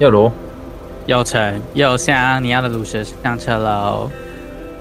[0.00, 0.32] 又罗，
[1.04, 4.10] 又成又香，你要的卤蛇上车喽！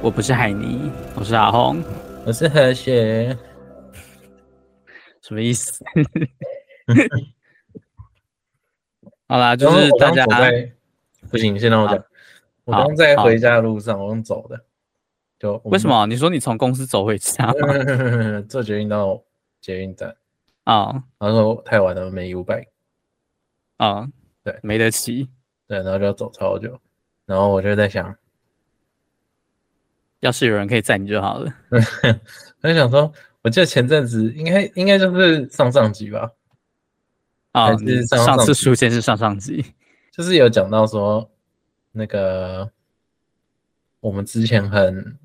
[0.02, 1.84] 我不是海尼，我是阿红，
[2.26, 3.38] 我是何雪，
[5.21, 5.84] 什么意思？
[9.27, 10.26] 好啦，就是大家
[11.30, 12.02] 不行，先让我讲。
[12.63, 14.58] 我刚在回家的路上，我刚走的。
[15.38, 16.08] 就为什么？
[16.08, 17.54] 你说你从公司走回家？
[18.48, 19.22] 坐捷运到
[19.59, 20.16] 捷运站
[20.63, 21.04] 啊？
[21.17, 22.66] 然后说太晚了，没五百。
[23.76, 24.08] 啊，
[24.49, 25.30] 对，没得骑。
[25.67, 26.80] 对，然后就要走超久。
[27.26, 28.16] 然后我就在想，
[30.21, 31.53] 要是有人可以载你就好了。
[32.62, 33.12] 我就想说，
[33.43, 36.31] 我记得前阵子应该应该就是上上集吧。
[37.52, 39.63] 啊，是上次出现是上上集，
[40.12, 41.29] 就是有讲到说，
[41.91, 42.71] 那个
[43.99, 45.20] 我们之前很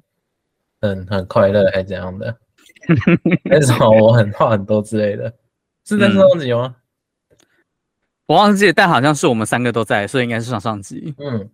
[0.83, 2.37] 很很快乐还是怎样的，
[3.49, 5.33] 还是什么我很话很多之类的，
[5.87, 6.77] 是在上上集吗？
[8.27, 11.15] 我忘记，但好像是我们三个都在，所以应该是上上集。
[11.19, 11.51] 嗯，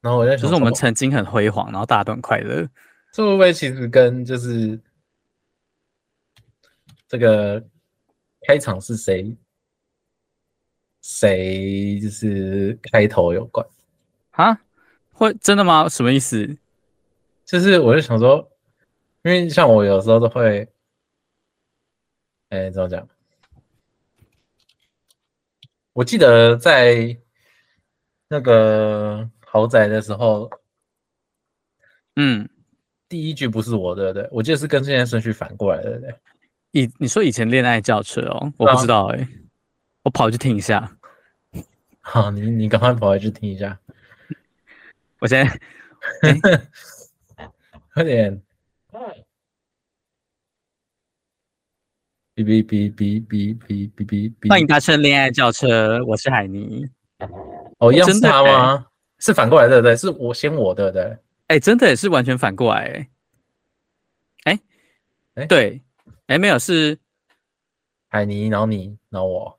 [0.00, 2.68] 然后我在想，就是我们曾经很辉煌，然后大家都很快乐，
[3.12, 4.80] 这会不会其实跟就是
[7.08, 7.64] 这个？
[8.48, 9.36] 开场是谁？
[11.02, 13.64] 谁就是开头有关
[14.30, 14.58] 啊？
[15.12, 15.86] 会真的吗？
[15.90, 16.56] 什么意思？
[17.44, 18.50] 就是我就想说，
[19.24, 20.66] 因为像我有时候都会，
[22.48, 23.06] 哎、欸，怎么讲？
[25.92, 27.16] 我记得在
[28.28, 30.50] 那个豪宅的时候，
[32.16, 32.48] 嗯，
[33.08, 36.14] 第一句不是我的，对，我记得是跟现在顺序反过来的，对。
[36.72, 39.28] 以你说以前恋爱轿车哦，我不知道哎、欸，
[40.04, 40.96] 我跑去听一下。
[42.00, 43.76] 好，你你赶快跑回去听一下。
[45.18, 45.44] 我 先，
[47.92, 48.40] 快点。
[52.44, 54.48] 哔哔哔哔哔哔哔哔。
[54.48, 56.86] 欢迎搭乘恋爱轿车，我是海尼。
[57.78, 58.74] 哦，要是他吗？
[58.76, 58.84] 欸、
[59.18, 59.96] 是反过来对不对？
[59.96, 61.02] 是我先我对不对？
[61.48, 63.08] 哎、欸，真的也是完全反过来哎。
[64.44, 64.60] 哎、欸，
[65.34, 65.80] 哎、欸，对。
[66.26, 66.96] 哎，没有，是
[68.08, 69.58] 海尼，然后你，然后我。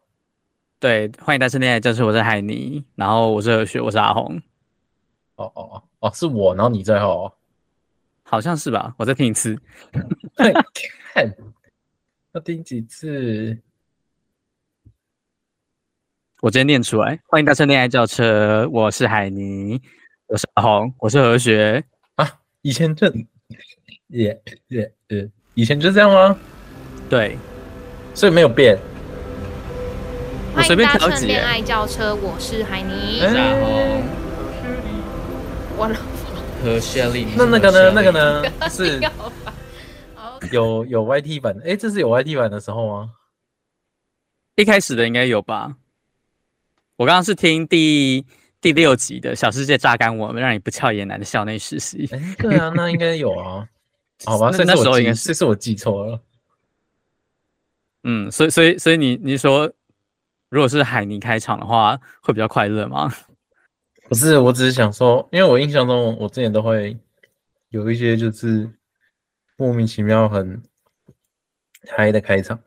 [0.80, 4.41] 对，欢迎搭乘恋爱轿车我是海尼，然后我是何雪，我是阿红。
[5.36, 7.31] 哦哦哦哦，是我，然后你最后，
[8.24, 8.96] 好像是吧？
[8.97, 9.59] 我再听一次。
[12.31, 13.58] 看，要听几次？
[16.42, 17.19] 我直接念出来。
[17.28, 19.81] 欢迎搭乘恋爱轿车，我是海尼，
[20.28, 21.84] 我是阿红，我是何学
[22.16, 22.40] 啊。
[22.62, 23.12] 以前这，
[24.08, 26.38] 耶耶耶，以前就这样吗？
[27.09, 27.38] 对，
[28.14, 28.78] 所以没有变。
[30.56, 31.25] 我随便调几。
[31.25, 33.20] 恋爱轿车，我是海尼。
[33.20, 34.02] 然后，
[35.78, 36.00] 完了。
[36.64, 37.28] 和谢丽。
[37.36, 37.91] 那那个呢？
[37.91, 38.44] 那个呢？
[38.70, 39.02] 是。
[40.52, 41.63] 有有 YT 版的？
[41.63, 43.12] 哎，这是有 YT 版的时候吗？
[44.56, 45.75] 一开始的应该有吧。
[46.96, 48.25] 我刚刚是听第
[48.59, 52.07] 第六集的《小世界榨干我们，让你不翘也难的校内实习》。
[52.16, 53.68] 哎，对啊，那应该有啊。
[54.25, 56.19] 好吧，那时候应该是是我记错了。
[58.03, 59.72] 嗯，所以所以所以你你说，
[60.50, 63.12] 如果是海尼开场的话，会比较快乐吗？
[64.09, 66.96] 不是，我只是想说，因为我印象中我之前都会
[67.69, 68.69] 有一些就是
[69.61, 70.59] 莫名其妙很
[71.88, 72.59] 嗨的开场，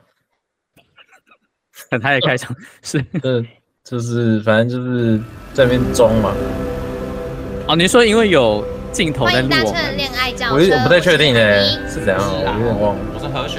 [1.91, 3.45] 很嗨的开场 是，呃，
[3.83, 5.19] 就是反正就是
[5.53, 6.33] 在那边装嘛。
[7.67, 9.73] 哦，你说因为有镜头在录我
[10.53, 12.21] 我，我不太确定呢，是怎样？
[12.23, 13.05] 我有点忘了。
[13.13, 13.59] 我是何雪。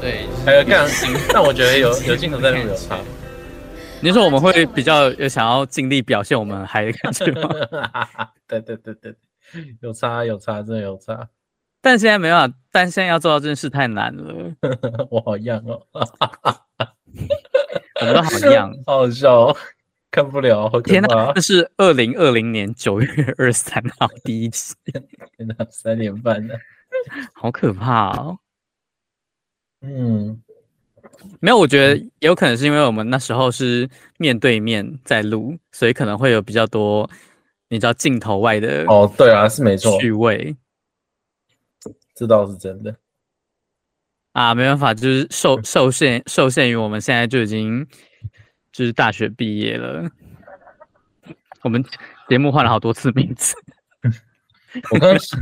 [0.00, 0.88] 对，还有这样，
[1.28, 2.98] 但我觉得有有镜头在录有 差。
[4.00, 7.50] 你说我们会比较有想要尽力表现我们嗨的感觉吗？
[8.48, 9.14] 对对对对，
[9.82, 11.28] 有差有差，真的有差。
[11.86, 14.34] 但现在没办法，但现在要做到这件事太难了。
[15.08, 15.80] 我好样哦，
[18.00, 19.56] 我们都好样， 好好笑哦，
[20.10, 20.68] 看不了。
[20.82, 24.74] 天哪，这是二零二零年九月二十三号第一期，
[25.36, 26.58] 天哪，三点半了，
[27.32, 28.36] 好可怕哦。
[29.82, 30.42] 嗯，
[31.38, 37.08] 没有，我觉得有可能是因为我们那时候是面对面在录，所以可能会有比较多
[37.68, 40.56] 你知道镜头外的哦，对啊，是没错，趣味，
[42.16, 42.96] 这倒是真的
[44.32, 47.86] 啊，没办法，就是受受限受限于我们现在就已经
[48.72, 50.10] 就是大学毕业了，
[51.62, 51.84] 我们
[52.28, 53.54] 节目换了好多次名字，
[54.90, 55.36] 我刚刚是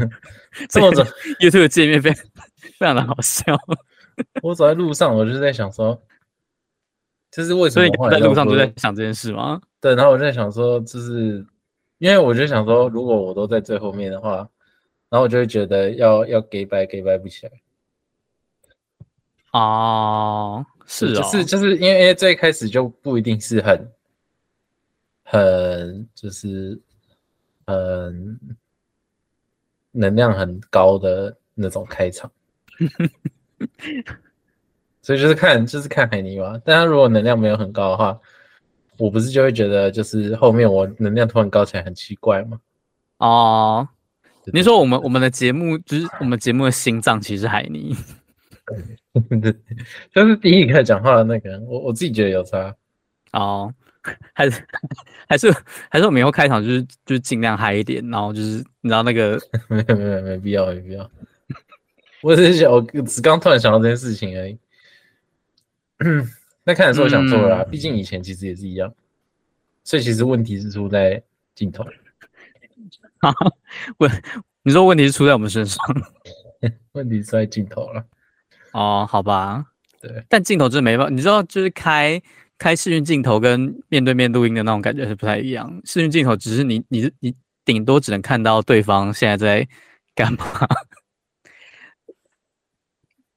[0.68, 1.04] 这么着
[1.40, 2.24] YouTube 的界面非常
[2.78, 3.44] 非常的好笑。
[4.42, 6.00] 我走在路上，我就在想说，
[7.32, 7.86] 就是为什么？
[7.88, 9.60] 所以在路上都在想这件事吗？
[9.80, 11.44] 对，然后我就在想说，就是
[11.98, 14.48] 因为我就想说，如果我都在最后面的话，
[15.14, 17.52] 然后我就会觉得要要给白给白不起来。
[19.52, 23.88] 哦，是哦，就是就是因为因为最开始就不一定是很
[25.22, 26.76] 很就是
[27.64, 28.40] 很
[29.92, 32.28] 能量很高的那种开场，
[35.00, 36.60] 所以就是看就是看海尼嘛。
[36.64, 38.20] 但他如果能量没有很高的话，
[38.98, 42.58] 我不是就会觉得就是后面我能量突然高起来很奇怪吗？
[43.18, 43.88] 哦，
[44.52, 47.96] 你说我们我们的节目就是我们节目的心脏其实是海尼，
[49.40, 49.54] 对，
[50.14, 52.74] 就是第一个讲话的那个人，我我自己觉得有差。
[53.32, 53.72] 哦，
[54.32, 54.66] 还是
[55.28, 55.54] 还是
[55.88, 61.10] 还是我们以后开场就是就是尽量嗨一点，然后就是你知道那个 没有没有没必要没必要，
[62.22, 64.58] 我只是想我只刚突然想到这件事情而已。
[66.64, 68.92] 那看来是我想错了，啊，毕、嗯、竟以前其实也是一样，
[69.84, 71.22] 所以其实问题是出在
[71.54, 71.84] 镜头。
[73.32, 73.56] 好，
[73.98, 74.10] 问
[74.62, 75.78] 你说问题是出在我们身上，
[76.92, 78.04] 问题是在镜头了。
[78.72, 79.64] 哦，好吧，
[80.00, 82.20] 对，但镜头真的没办法，你知道就是开。
[82.56, 85.68] 开视讯镜头跟面对面录音的那种感觉是不太一样。
[85.84, 87.34] 视讯镜头只是你你你
[87.64, 89.68] 顶多只能看到对方现在在
[90.14, 90.46] 干嘛，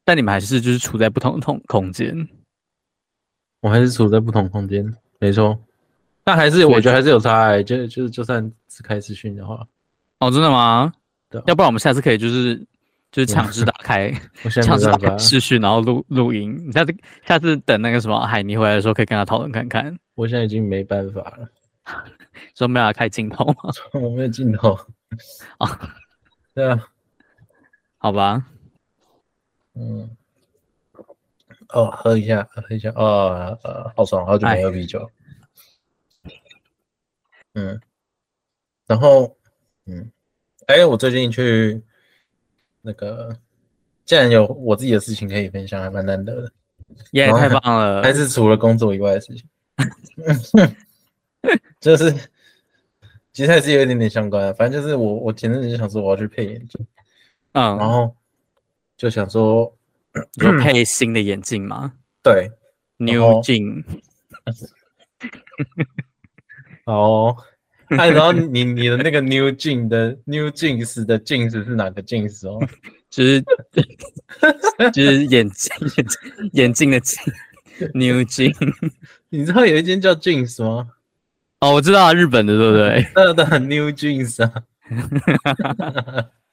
[0.05, 2.29] 但你们还是就是处在不同的空空间。
[3.59, 5.59] 我还是处在不同空间，没错。
[6.23, 9.67] 但还是我觉得还是有差欸，就就是就算是开视讯的话，
[10.19, 10.93] 哦，真的吗？
[11.29, 12.65] 对，要不然我们下次可以就是。
[13.09, 14.11] 就是强制打开，
[14.51, 16.53] 强制打开视讯，然后录录音。
[16.67, 16.93] 你下次
[17.25, 19.97] 下次等那个什么海尼回来的时候，可以跟他讨论看看。
[20.13, 21.49] 我现在已经没办法了，
[22.53, 23.71] 说没法开镜头吗？
[23.93, 24.77] 我没有镜头
[25.57, 25.95] 啊。
[26.53, 26.85] 对啊，
[27.97, 28.45] 好吧。
[29.73, 30.09] 嗯。
[31.69, 32.91] 哦，喝一下，喝一下。
[32.93, 35.09] 哦，呃，好爽，好久没喝啤酒。
[37.53, 37.79] 嗯。
[38.85, 39.35] 然后，
[39.87, 40.11] 嗯，
[40.67, 41.81] 哎，我最近去。
[42.79, 43.37] 那个，
[44.05, 46.51] 既然有我自己的事情可以分享，还蛮难得的，
[47.11, 48.01] 耶、yeah, 太棒了。
[48.01, 49.43] 还是除了工作以外的事情，
[51.81, 52.09] 就是
[53.33, 54.53] 其实还是有一点点相关的。
[54.53, 56.87] 反正就是我，我前阵子就想说我要去配眼镜，
[57.51, 58.15] 嗯，然后
[58.95, 59.75] 就想说
[60.35, 61.91] 有配新的眼镜吗？
[62.23, 62.49] 对
[62.97, 63.83] ，New 镜。
[66.85, 67.35] 哦。
[67.89, 72.59] 哎，然后你你的那个 New Jeans 的 New Jeans 的 Jeans 是哪个 Jeans 哦？
[73.09, 73.41] 就是
[74.91, 77.17] 就是眼镜眼镜眼镜的镜
[77.93, 78.55] New Jeans。
[79.29, 80.89] 你知道有一间叫 Jeans 吗？
[81.61, 83.07] 哦，我知道，啊日本的对不对？
[83.33, 84.53] 对对，New Jeans 啊。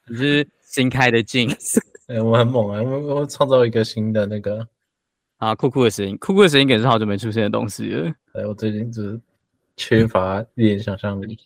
[0.07, 1.79] 你是新开的 Jeans。
[2.07, 2.81] 哎，我很猛啊！
[2.81, 4.65] 我我创造一个新的那个
[5.37, 8.11] 啊，酷酷的声音，酷酷的声音，可是好久没出现的东西了。
[8.33, 9.19] 对，我最近就是。
[9.77, 11.37] 缺乏一点想象力，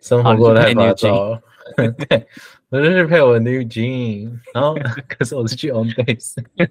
[0.00, 1.40] 生活过太枯燥。
[1.76, 2.26] 对，
[2.70, 4.74] 我就是配我的 New Jeans，然后
[5.08, 6.34] 可是我是去 On Days。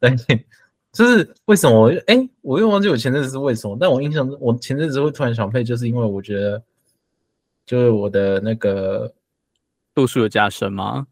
[0.00, 0.16] 对，
[0.92, 6.62] 就是为什么我哎、欸，我又忘记我前阵子是为什么，但我印象中我前阵子会突然想配，就是因为我觉得
[7.66, 9.12] 就是我的那个
[9.92, 11.06] 度数有加深吗？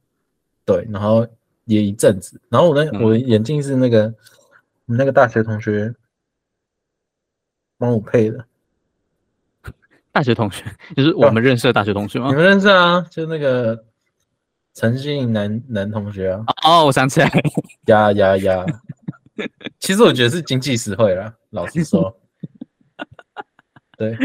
[0.65, 1.27] 对，然后
[1.65, 4.15] 也一阵子，然后我的、嗯、我的眼镜是那个
[4.87, 5.93] 那个大学同学。
[7.83, 8.45] 帮我配的，
[10.13, 10.65] 大学同学
[10.97, 12.29] 就是我们认识的大学同学吗？
[12.29, 13.05] 你们认识啊？
[13.11, 13.85] 就那个
[14.73, 16.45] 陈姓男男同学啊。
[16.63, 17.29] 哦，我想起来，
[17.87, 18.65] 呀呀呀！
[19.81, 22.17] 其实我觉得是经济实惠啦， 老实说。
[23.99, 24.17] 对，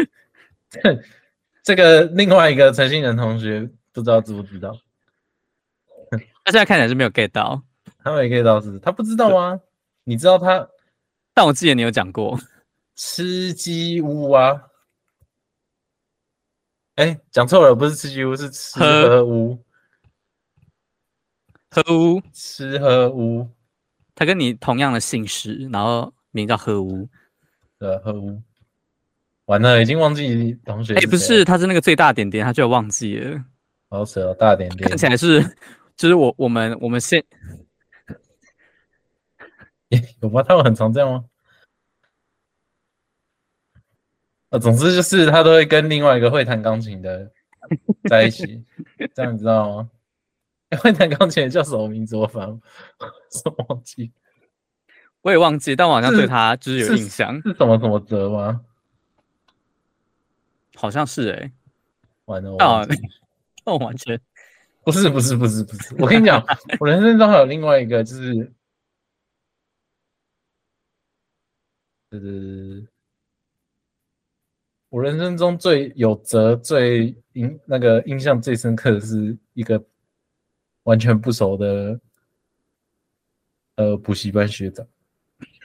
[1.64, 4.78] 这个另外一个陈姓男同学不知道知不知道？
[6.46, 7.60] 他现在看起来是没有 get 到，
[8.04, 8.78] 他没 get 到是？
[8.78, 9.60] 他不知道吗？
[10.04, 10.68] 你知道他？
[11.34, 12.40] 但我记得你有讲过。
[12.98, 14.62] 吃鸡屋啊！
[16.96, 19.64] 哎、欸，讲错了，不是吃鸡屋，是吃喝屋。
[21.70, 23.48] 喝屋，吃喝屋。
[24.16, 27.08] 他跟你同样的姓氏，然后名叫喝屋。
[27.78, 28.42] 对，喝屋。
[29.46, 30.96] 完了，已经忘记同学。
[30.96, 33.46] 哎、欸，不是，他是那个最大点点，他就忘记了。
[33.90, 34.90] 好扯哦，大点点。
[34.90, 35.42] 看起来是，
[35.96, 37.24] 就是我我们我们现
[40.20, 40.42] 有吗？
[40.42, 41.24] 他们很常这样吗？
[44.58, 47.32] 啊，总之就是他都会跟另外一个会弹钢琴的
[48.10, 48.64] 在一起，
[49.14, 49.90] 这样你知道吗？
[50.82, 52.16] 会弹钢琴的叫什么名字？
[52.18, 52.62] 我反正
[53.70, 54.12] 忘记，
[55.22, 57.36] 我也忘记，但我好像对他就是有印象。
[57.42, 58.62] 是，是什么什么泽吗？
[60.76, 61.52] 好像是哎、欸，
[62.26, 62.86] 完了，啊，
[63.66, 64.20] 那我完全
[64.84, 66.46] 不是不是不是不是，我跟你讲，
[66.80, 68.52] 我人生中还有另外一个就是，
[72.12, 72.88] 呃。
[74.98, 79.80] 我人生中最有责、最印那个印象最深刻的是一个
[80.86, 82.00] 完全不熟的
[83.76, 84.84] 呃补习班学长。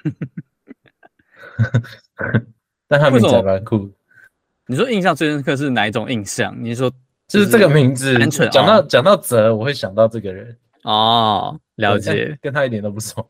[2.87, 3.91] 但他名字还蛮酷。
[4.67, 6.55] 你说印象最深刻是哪一种印象？
[6.63, 6.93] 你说
[7.27, 8.15] 就是这个名字，
[8.51, 10.55] 讲到讲到泽，我会想到这个人。
[10.83, 13.27] 哦，了解，跟他一点都不熟。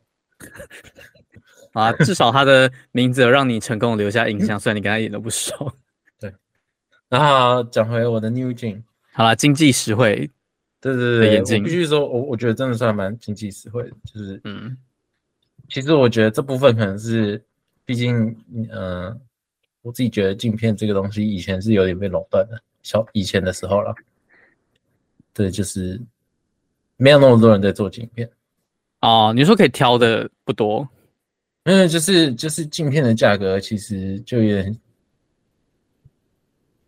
[1.71, 5.71] 啊，至少他的名字有让你成功留下印象，虽然你跟他一点都不熟。
[7.13, 10.29] 对，然后讲回我的 New Jeans，好了，经济实惠，
[10.81, 14.75] 对对对，眼镜必须说，我我觉得真的算蛮经济实惠的，就是嗯，
[15.69, 17.39] 其实我觉得这部分可能是，
[17.85, 19.17] 毕竟嗯、呃，
[19.83, 23.93] 我自己觉得镜片这个东西以前是有点被垄断的，小以前的时候了，
[25.33, 26.01] 对，就是
[26.97, 28.27] 没有那么多人在做镜片。
[29.01, 30.87] 哦，你说可以挑的不多。
[31.65, 34.77] 因为就是就是镜片的价格其实就有点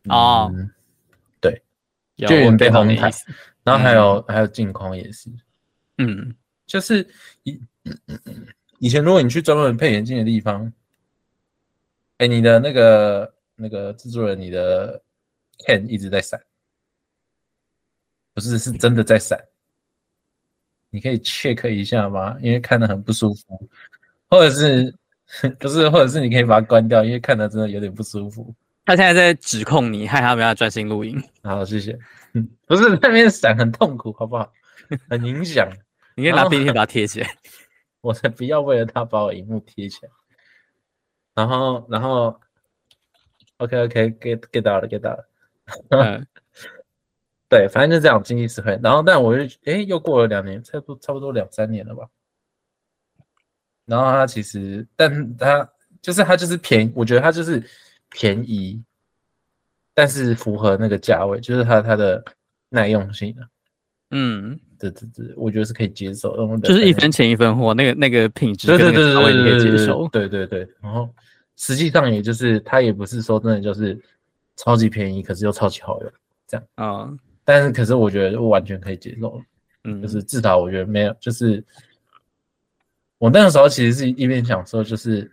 [0.07, 0.49] 啊，
[1.39, 1.61] 对，
[2.17, 3.11] 就有点被哄抬。
[3.63, 5.29] 然后还有还有镜框也是，
[5.97, 6.35] 嗯，
[6.67, 7.07] 就是
[7.43, 7.59] 以
[8.79, 10.71] 以前如果你去专门配眼镜的地方，
[12.17, 15.01] 哎，你的那个那个制作人，你的
[15.65, 16.39] can 一直在闪，
[18.33, 19.43] 不是是真的在闪，
[20.91, 22.37] 你可以 check 一下吗？
[22.41, 23.69] 因为看的很不舒服。
[24.27, 24.93] 或者是
[25.59, 28.53] 不是，或者是你可以把它关掉，因为看的真的有点不舒服。
[28.85, 31.21] 他现在在指控你，害他没办法专心录音。
[31.43, 31.97] 好，谢谢。
[32.67, 34.51] 不是那边闪很痛苦，好不好？
[35.09, 35.67] 很影响。
[36.15, 37.37] 你可以拿便利贴把它贴起来。
[38.01, 40.11] 我才不要为了他把我荧幕贴起来。
[41.33, 42.39] 然后，然后
[43.57, 45.29] ，OK，OK，get get 到了，get 到了。
[45.89, 46.27] 嗯，
[47.49, 48.79] 对，反正就这样，经济实惠。
[48.83, 52.07] 然后，但我就，哎，又过了两年，差不多差不多两三年了吧。
[53.85, 55.67] 然后他其实，但他
[56.01, 57.61] 就是他就是便宜，我觉得他就是
[58.17, 58.81] 便宜，
[59.93, 62.23] 但是符合那个价位，就是它它的
[62.69, 63.41] 耐用性的，
[64.11, 70.65] 嗯，对对对，我觉得是可以接受，就是一分钱一分货，那个那个品质，对对对对对，可以接受，对对对。
[70.81, 71.13] 然后
[71.57, 74.01] 实际上也就是它也不是说真的就是
[74.55, 76.11] 超级便宜，可是又超级好用
[76.47, 77.01] 这样啊。
[77.09, 79.41] 嗯、但是可是我觉得完全可以接受，
[79.83, 81.61] 嗯，就是至少我觉得没有就是。
[83.17, 85.31] 我那个时候其实是一边想说，就是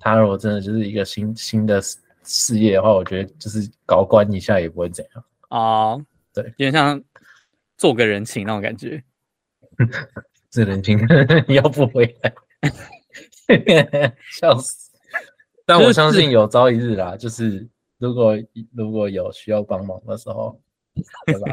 [0.00, 1.80] 他如果真的就是一个新新的
[2.24, 6.04] 事业的话，我觉得就是搞关一下也不会怎样哦。
[6.34, 7.00] 对，有点像
[7.76, 9.02] 做个人情那种感觉。
[10.50, 10.98] 这人情
[11.48, 12.34] 要不回来，
[14.32, 14.90] 笑死！
[15.64, 18.36] 但我相信有朝一日啦，就是如果
[18.74, 20.60] 如果有需要帮忙的时候，
[21.26, 21.52] 对吧？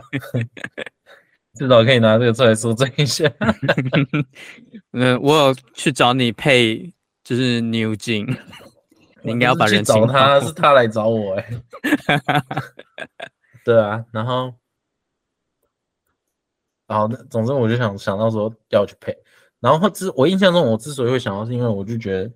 [1.53, 3.31] 至少可以拿这个出来说这一下。
[4.93, 6.93] 嗯，我有去找你配，
[7.27, 8.37] 就是 New Jeans，
[9.21, 11.49] 你应该要把人找他，是他来找我哎。
[13.65, 14.53] 对啊，然后，
[16.87, 19.13] 然后总之我就想想到说要去配，
[19.59, 22.31] 然后之我印象中我之所以会想到，是因为我就觉得，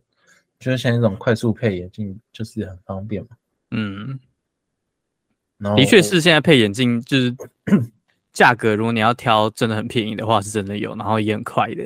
[0.60, 3.30] 就是像那种快速配眼镜就是很方便嘛。
[3.72, 4.20] 嗯，
[5.58, 7.34] 然后的确是现在配眼镜就是。
[8.34, 11.86] 价格，如果你要挑真的很便宜的话，是真的有，然后也很快的。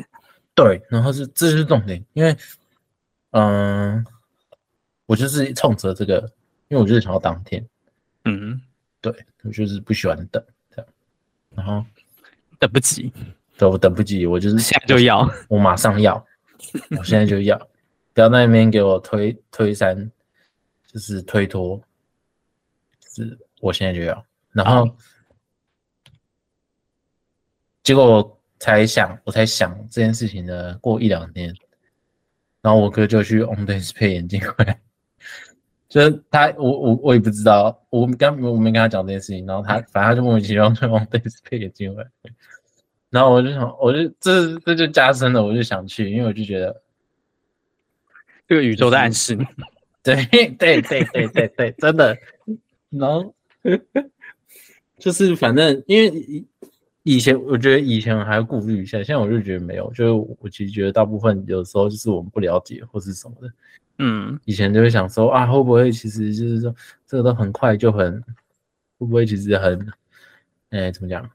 [0.54, 2.38] 对，然后是这是重点，因为，
[3.38, 4.06] 嗯、呃，
[5.08, 6.22] 我就是冲着这个，
[6.70, 7.68] 因为我就是想要当天。
[8.24, 8.62] 嗯，
[9.02, 9.14] 对，
[9.44, 10.88] 我就是不喜欢等这样，
[11.50, 11.86] 然后
[12.58, 13.12] 等不及，
[13.58, 16.16] 对，我等不及，我就是 现在就要，我马上要，
[16.98, 17.58] 我现在就要，
[18.14, 20.10] 不要在那边给我推推三，
[20.88, 21.82] 就是推脱，
[23.14, 24.88] 是，我现在就要，然后。
[24.88, 24.96] 啊
[27.84, 30.76] 结果我才想，我才想这件事情的。
[30.80, 31.56] 过一两天，
[32.66, 34.82] 然后我哥就去 OnDays 配眼镜回来，
[35.88, 42.10] 就是他，我我我也不知道，我刚我没跟他讲这件事情，然后他反正他就莫名其妙去 OnDays 配眼镜回来，
[43.12, 46.82] 然后我就想，我就这这就加深了，我就想去，因为我就觉得
[48.48, 49.38] 这个宇宙的暗示，
[50.02, 50.26] 对
[50.58, 52.18] 对对对对对，真的，
[52.90, 53.32] 然后
[54.98, 56.44] 就是反正因为。
[57.08, 63.54] 以前我觉得以前还要顾虑一下，现在我就觉得没有，就是我其实觉得大部分有时候就是我们不了解或是什么的，
[64.00, 68.20] 嗯，以前就会想说啊，会不会其实就是说这个都很快就很，
[68.98, 69.80] 会不会其实很，
[70.72, 71.30] 哎、欸，怎么讲，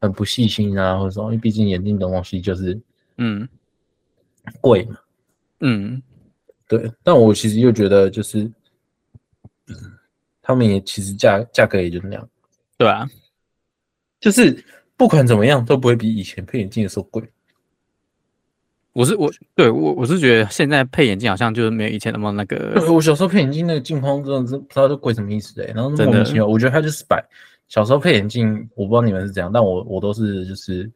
[0.00, 2.76] 很不细心啊，或者说，因为毕竟眼镜这种东西就是，
[3.18, 3.48] 嗯，
[4.60, 4.96] 贵嘛，
[5.60, 6.02] 嗯，
[6.66, 8.50] 对，但我其实又觉得就是，
[10.42, 12.28] 他们也其实价价格也就那样，
[12.76, 13.08] 对啊，
[14.18, 14.64] 就是。
[15.02, 17.20] 不管怎么样都不会比以前配眼镜的时候贵。
[18.92, 22.80] 我是我对我我是觉得现在配眼镜好像就是没有以前那么那个。
[22.88, 27.20] 我小时候配眼镜那个镜框真的是不知道这贵什么意思哎、欸，然后莫名其妙，我觉得它就是摆。
[27.66, 30.88] 小时候配眼镜，我不知道你们是怎样，但我我都是就是，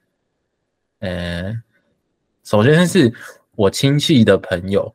[1.00, 1.52] 呃，
[2.44, 3.12] 首先是
[3.56, 4.94] 我亲戚的朋友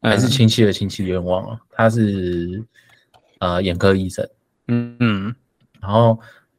[0.00, 1.60] 还是亲戚的亲戚，有点忘了。
[1.72, 2.64] 他是
[3.40, 4.26] 呃眼科医生，
[4.68, 5.34] 嗯嗯，
[5.82, 6.18] 然后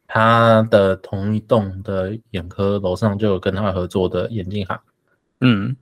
[0.10, 4.82] 他的同一栋的眼科楼上就有跟他合作的眼镜行，
[5.40, 5.74] 嗯，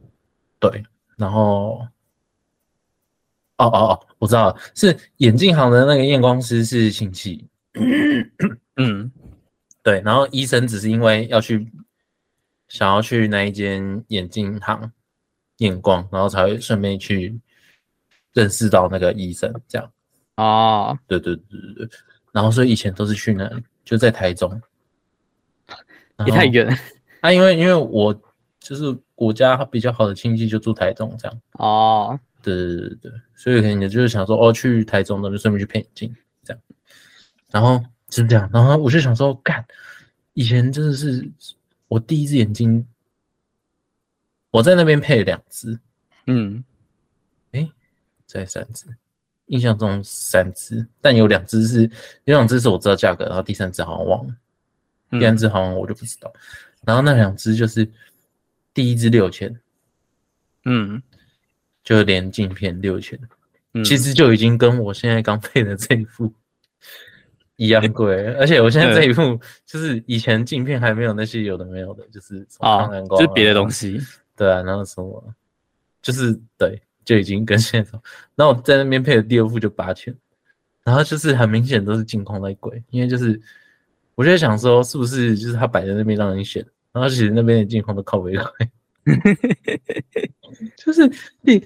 [0.60, 0.84] 对，
[1.16, 1.88] 然后。
[3.60, 7.44] 哦哦哦，我知道了，是眼镜行的那个验光师是亲戚，
[8.76, 9.12] 嗯，
[9.82, 11.68] 对，然后医生只是因为要去
[12.68, 14.92] 想要去那一间眼镜行
[15.58, 17.42] 验光，然后才会顺便去
[18.34, 19.92] 认识到那个医生，这样。
[20.36, 21.98] 哦，对对对对对，
[22.32, 24.62] 然后所以以前都是去那里，就在台中，
[26.28, 26.68] 也太远。
[27.22, 28.14] 啊，因为因为我
[28.60, 31.42] 就是我家比较好的亲戚就住台中，这样。
[31.54, 32.20] 哦。
[32.44, 36.16] 对对对对，所以可能也就是想说，哦，去台中的就顺便去配眼镜，
[36.46, 36.62] 这样，
[37.50, 39.66] 然后就是这样，然后我就想说，干，
[40.34, 41.30] 以前真的是
[41.90, 42.88] 我第一只眼睛，
[44.52, 45.78] 我在那边配了两只，
[46.28, 46.64] 嗯，
[47.52, 47.70] 哎，
[48.26, 48.86] 再三只，
[49.48, 51.84] 印象中三只，但有两只是，
[52.24, 54.36] 有两只是我知道价格，然后第三只好像忘了，
[55.12, 56.34] 第三只好像我就不知道，
[56.86, 57.90] 然后那两只就是
[58.74, 59.60] 第一只六千，
[60.66, 61.02] 嗯。
[61.84, 63.18] 就连镜片六千，
[63.86, 66.30] 其实就已经跟我现在刚配的这一副
[67.56, 74.02] 一样贵，而且我现在这一副就是以前镜片还没有那些有的没有的，就是啊，就是别的东西，
[74.36, 75.34] 对啊，然后什么，
[76.02, 76.78] 就是对，
[77.08, 77.92] 就已经跟现在，
[78.36, 80.14] 然后我在那边配的第二副就八千，
[80.84, 83.42] 然后就是很明显都是镜框在贵，因为就是
[84.14, 86.62] 我就在想说是不是就是他摆在那边让人选，
[86.92, 88.36] 然后其实那边的镜框都靠不贵。
[90.76, 91.10] 就是
[91.40, 91.66] 你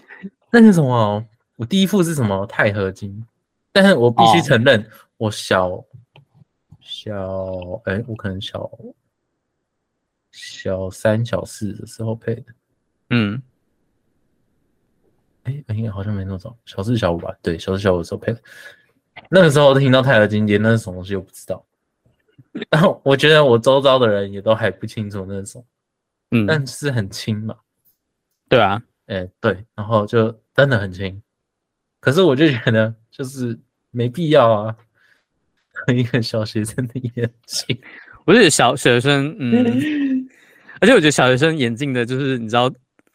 [0.51, 2.45] 那是什么，我第一副是什么？
[2.45, 3.25] 钛合金，
[3.71, 4.86] 但是我必须承认，
[5.17, 5.83] 我小、
[6.79, 8.69] 小哎、我可能小
[10.29, 12.54] 小三小四的时候配的，
[13.10, 13.41] 嗯，
[15.43, 18.41] 哎，应该好像没那么早，小四小五吧，对，小四小五的时候配的，
[19.30, 21.65] 那个时候我听到钛合金，连那是什么东西我不知道，
[22.69, 25.65] 然后我觉得我周遭的人也都还不清楚那是什么。
[26.32, 27.56] 嗯，但是很轻嘛，
[28.47, 31.21] 对啊，哎、欸，对，然后就真的很轻，
[31.99, 34.75] 可是我就觉得就是没必要啊，
[35.93, 37.77] 一个小学生的眼镜，
[38.25, 40.30] 我觉得小学生，嗯，
[40.80, 42.71] 而且我觉得小学生眼镜的就是你知道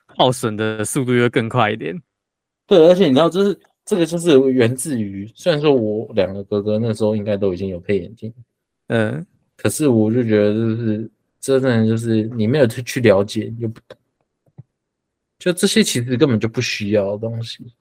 [0.07, 1.99] 耗损的速度又更快一点，
[2.67, 8.33] 对，而且你知道就是这个就是源自于，虽然说我两个哥哥那时候应该都已经有配眼镜，
[8.89, 9.25] 嗯，
[9.57, 11.11] 可是我就觉得就是。
[11.39, 13.97] 真的就是你没有去去了解又不懂，
[15.39, 17.73] 就这些其实根本就不需要的东西。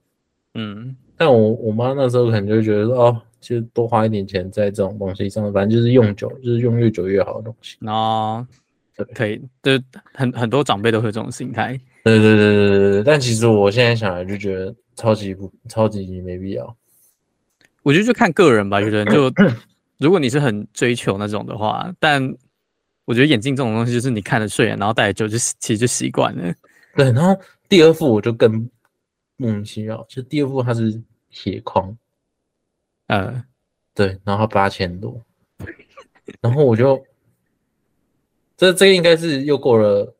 [0.54, 7.76] 嗯，但我我妈那时候可能就觉得说，哦，就多花一点钱在这种东西上，反正就是用久，就是用越久越好的东西。
[7.80, 8.46] 哦，
[8.96, 9.72] 对，可以，就
[10.14, 11.76] 很很多长辈都会有这种心态。
[12.10, 16.76] 对对对对对对，但其实我现在想来就觉得超级不超级没必要。
[17.82, 19.32] 我觉得就看个人吧，有的人就
[19.98, 22.34] 如果你是很追求那种的话，但。
[23.08, 26.52] 我觉得眼镜这种东西，就是你看得顺眼，然后戴久就其实就习惯了。
[26.96, 28.68] 对，然后第二副我就更
[29.36, 31.96] 莫名其妙，就第二副它是铁框，
[33.06, 33.44] 呃，
[33.94, 35.22] 对，然后八千多，
[36.40, 37.00] 然后我就
[38.56, 40.15] 这这个应该是又过了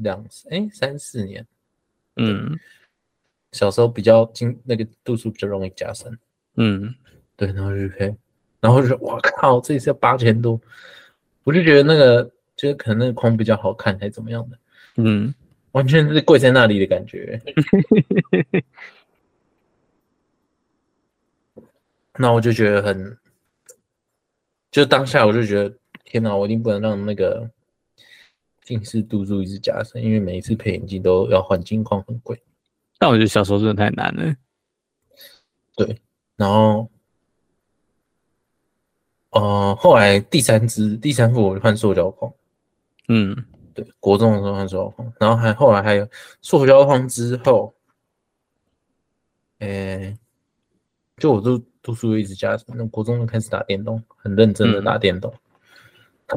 [0.00, 1.46] 两哎三四年，
[2.16, 2.58] 嗯，
[3.52, 6.18] 小时候比较经那个度数比较容易加深，
[6.56, 6.94] 嗯，
[7.36, 8.14] 对，然后就配，
[8.60, 10.60] 然后就说哇靠，这一次要八千多。
[11.42, 12.22] 我就觉得那个，
[12.54, 14.58] 就是可能那个框比较好看，还是怎么样的，
[14.96, 15.34] 嗯，
[15.72, 17.40] 完全是跪在那里的感觉。
[22.18, 23.16] 那我就觉得很，
[24.70, 27.50] 就当下我就觉得，天哪，我一定不能让那个
[28.70, 32.40] 近视度数一直加深，因为每一次配眼镜都要换镜框，很贵。
[32.98, 34.34] 但我觉得小时候真的太难了。
[35.76, 36.00] 对，
[36.36, 36.88] 然后。
[39.32, 42.32] 呃，后来第三支、第三副我就换塑胶框，
[43.06, 43.36] 嗯，
[43.72, 46.08] 对，国中的时候换塑胶框，然后还后来还有
[46.42, 47.72] 塑胶框之后，
[49.60, 50.18] 诶、欸，
[51.16, 55.38] 就我都度数一直加深，那国中就开始打电动，很认真的打电动，嗯、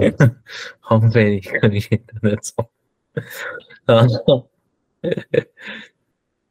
[0.79, 2.69] 荒废一个月的那种，
[3.85, 4.49] 然后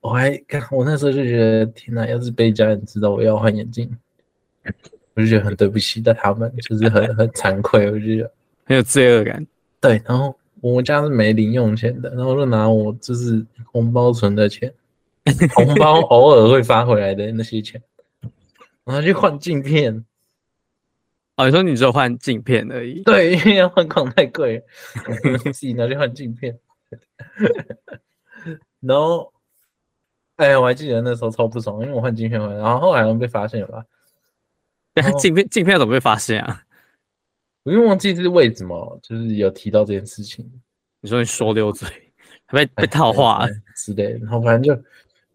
[0.00, 3.90] 我还看，我那时候就觉得天哪，要是被家人知道我要换眼镜。
[5.14, 8.32] 我就觉得很对不起的他们，就是很很惭愧，我就觉得
[8.64, 9.46] 很有罪恶感。
[9.80, 14.72] 对，然后我们家是没零用钱的，然后就拿我就是红包存的钱，
[15.54, 17.82] 红包偶尔会发回来的那些钱，
[18.84, 20.04] 然后去换镜片。
[21.36, 23.02] 哦，你说你只有换镜片而已？
[23.02, 24.62] 对，因为要换框太贵，
[25.44, 26.58] 自己拿去换镜片。
[28.80, 29.32] 然后，
[30.36, 33.84] 哎，我还记得那时候超不爽，因为我换镜片回来，然后后来我们被发现了吧？
[35.18, 36.62] 镜片镜片怎么被发现啊？
[37.62, 40.44] 我因为忘记是为什么，就是有提到这件事情。
[41.00, 41.88] 你说你说溜嘴，
[42.48, 44.82] 被被套话之类的，然后反正就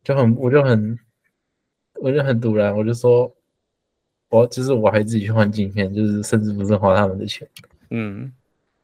[0.03, 0.99] 就很，我就很，
[1.95, 3.33] 我就很突然，我就说，
[4.29, 7.47] 我就是我还自己去换镜片，就是甚至不是花他们的钱。
[7.89, 8.31] 嗯，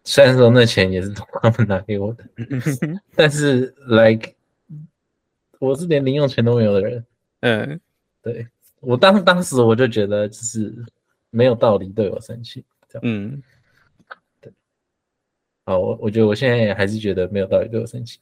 [0.04, 2.24] 虽然说那钱也是从他们拿给我的，
[3.16, 4.34] 但是 like
[5.60, 7.06] 我是连零用钱都没有的人。
[7.42, 7.80] 嗯，
[8.22, 8.48] 对，
[8.80, 10.74] 我当当时我就觉得就是
[11.30, 12.64] 没有道理对我生气。
[13.02, 13.42] 嗯，
[14.40, 14.52] 对，
[15.66, 18.20] 好，我我觉得我现在也还是觉得没有道理对我生气，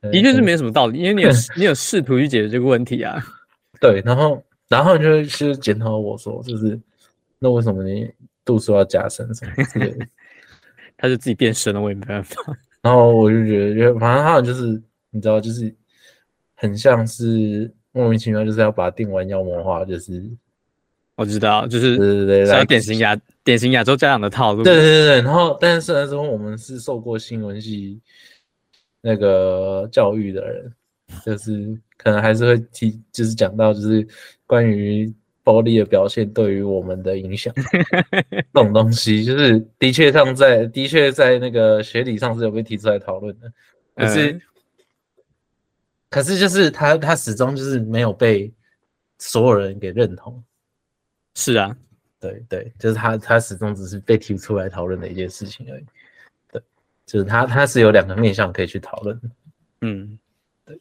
[0.00, 3.22] 的确是没什么道理，因为你有 你有试图去解决这个问题啊。
[3.80, 6.80] 对，然后然后就其实检讨我说，就是
[7.38, 8.10] 那为什么你
[8.44, 10.06] 度数要加深什么之类的？
[10.96, 12.36] 他就自己变深了，我也没办法。
[12.80, 15.72] 然后我就觉得，反正他就是你知道，就是
[16.54, 20.22] 很像是莫名其妙，就是要把定完妖魔化，就是。
[21.14, 24.62] 我知道，就是对对对，像典型亚典型亚洲家长的套路。
[24.62, 28.00] 对对对，然后，但是虽然说我们是受过新闻系
[29.02, 30.72] 那个教育的人，
[31.24, 34.08] 就是可能还是会提，就是讲到就是
[34.52, 35.10] 关于
[35.42, 37.50] 暴力的表现对于我们的影响
[38.28, 43.50] 这种东西，就是的确上在的确在那个学理上是有被提出来讨论的，
[43.96, 44.42] 可是、嗯、
[46.10, 48.52] 可是就是他他始终就是没有被
[49.18, 50.44] 所有人给认同。
[51.34, 51.74] 是啊，
[52.20, 55.84] 对对，就是他，他始终只是被提出来讨论的一件事情而已。
[56.52, 56.62] 对，
[57.06, 59.18] 就是他，他是有两个面向可以去讨论。
[59.80, 60.18] 嗯，
[60.66, 60.78] 对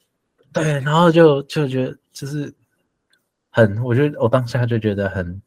[0.51, 2.53] 对，然后就就觉得就是
[3.51, 5.41] 很，我觉得我当下就觉得很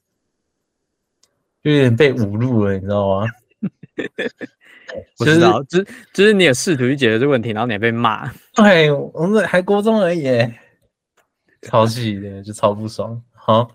[1.63, 3.27] 就有点被侮辱了，你知道吗？
[5.19, 8.31] 我知道，就是就是你也试图去解决这个问题，然后你也被骂。
[8.55, 10.29] 对，我们还国中而已，
[11.63, 13.21] 超气的，就超不爽。
[13.33, 13.69] 好。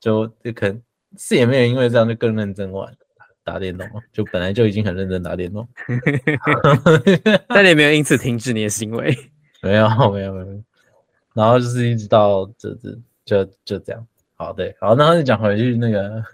[0.00, 0.80] 就就可能
[1.18, 2.94] 是也没有因为这样就更认真玩
[3.42, 5.68] 打电动，就本来就已经很认真打电动，
[7.48, 9.12] 但你也没有因此停止你的行为，
[9.60, 10.62] 没有没有没有，
[11.38, 16.24] 然后就是一直到这这就就这样，好对，好，然后就讲回去那个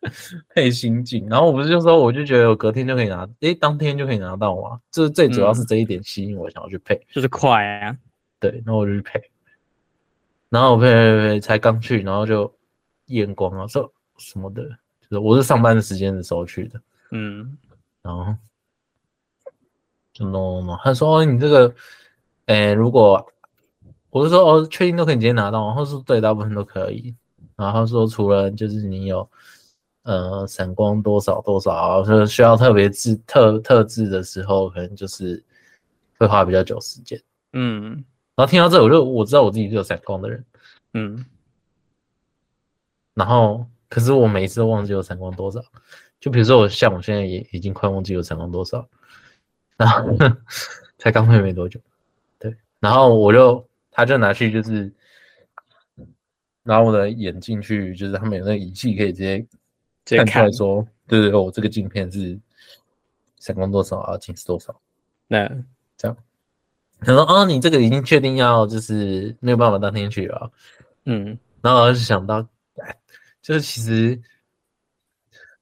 [0.54, 7.96] 配心镜，然后我不是就说我就觉得我隔天就可以拿，诶，当天就可以拿到嘛，就是最主要是这一点吸引我想要去配，就是快啊，
[8.38, 9.20] 对，那我就去配，
[10.48, 12.52] 然后我配配配才刚去，然后就。
[13.08, 14.62] 验光啊，说什么的，
[15.02, 17.54] 就是我是上班的时间的时候去的，嗯，
[18.00, 18.34] 然后
[20.14, 21.74] 就弄弄弄，他说哦，你这个，
[22.46, 23.22] 哎，如果
[24.14, 27.12] 我是说哦，确定都可以直接拿到，然后是对，大部分都可以，
[27.56, 29.28] 然后说除了就是你有
[30.04, 35.42] 呃闪光多少多少，就是需要特别制特特制的时候，可能就是
[36.16, 37.20] 会花比较久时间，
[37.54, 38.04] 嗯，
[38.36, 40.44] 然后听到这我就我知道我自己是有闪光的人，
[40.92, 41.26] 嗯。
[43.14, 45.60] 然后，可是我每一次都忘记有闪光多少。
[46.20, 48.88] 就比如说，我像我现在也已经快忘记有闪光多少，
[49.76, 50.16] 然后
[50.98, 51.80] 才刚会没多久，
[52.38, 52.56] 对。
[52.80, 54.92] 然后我就，他就拿去就是
[56.62, 59.22] 拿我的眼镜去，就是他们有那个仪器可以直
[60.04, 62.38] 接看出来说，对对，我这个镜片是
[63.38, 64.78] 闪光多少啊，近视多少。
[65.28, 65.48] 那
[65.96, 66.16] 这样，
[67.00, 70.52] 他说啊，你这个已经确定要就是没有办法当天去了，
[71.04, 71.38] 嗯。
[71.62, 72.46] 然后我就想到。
[73.40, 74.18] 就是其实，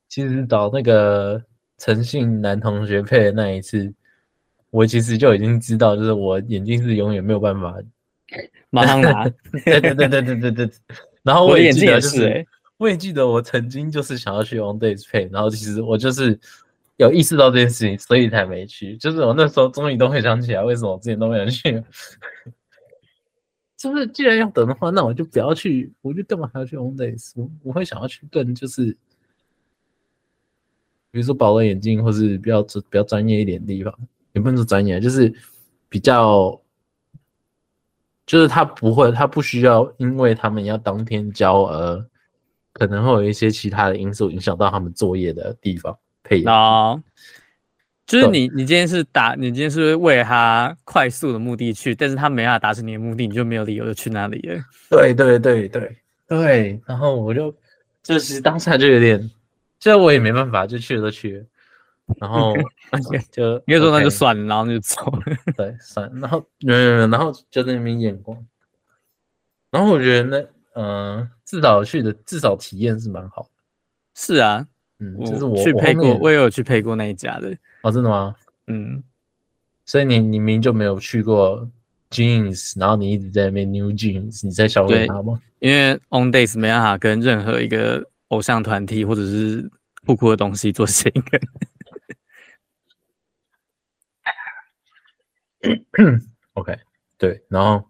[0.08, 1.42] 其实找那个
[1.78, 3.92] 诚信男同学配的那一次，
[4.70, 7.76] 我其实就已经知道，就是我眼镜是永远没有办法
[8.70, 9.28] 马上拿。
[9.64, 10.70] 对对对对对对对。
[11.22, 16.38] 然后我也记得，就是，是我也记得我曾经就是想要去 OnDays 配，然后其实我就是
[16.96, 18.96] 有意识到这件事情，所以才没去。
[18.96, 21.82] 就是我那时候终于都会想起来，为什么我之前都没有去。
[23.76, 27.32] 就是既然要等的话，那我就不要去，我就干嘛还要去 OnDays？
[27.34, 28.96] 我我会想要去更就是，
[31.10, 33.92] 比如说保乐眼镜，或是比较比较专业一点的地方，
[34.34, 35.34] 也不能说专业，就是
[35.88, 36.61] 比较，
[38.32, 42.02] 就是他不会，他不需要，因为他们要当天交而
[42.72, 47.02] 可能会有一些其他的因素影响到他们作业的地方配眼镜。
[48.06, 54.58] 就是你，你今天是打，你今天是为了他快速的目的去，但是他没办法达成你的目的，你就没有理由就去那里了。
[54.88, 55.94] 对对对对
[56.26, 57.54] 对，然后我就
[58.02, 59.20] 就是当下就有点，
[59.78, 61.44] 现在我也没办法，就去了就去了，
[62.18, 62.54] 然后
[63.30, 65.22] 就应该说那就算了，然后就走了。
[65.56, 68.36] 对，算了，然后 嗯，然后就在那边验光，
[69.70, 70.38] 然后我觉得那
[70.74, 73.48] 嗯、呃，至少去的至少体验是蛮好的。
[74.14, 74.66] 是啊。
[74.98, 77.52] 嗯，就是我去配过，我，我也有去配过那一家的。
[77.82, 78.36] 哦，真的吗？
[78.68, 79.02] 嗯，
[79.84, 81.68] 所以你你明明就没有去过
[82.08, 85.40] jeans，然后你一直在那边 new jeans，你在消费它吗？
[85.58, 89.68] 因为 on days 没办法跟任何一个偶像团体或者是
[90.06, 91.40] 酷酷的东西做谐音梗。
[96.54, 96.78] OK，
[97.16, 97.84] 对，然后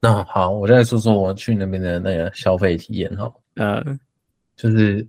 [0.00, 3.32] 那好，我再说说我去那边的那个消费体验哈。
[3.54, 3.82] 呃，
[4.56, 5.06] 就是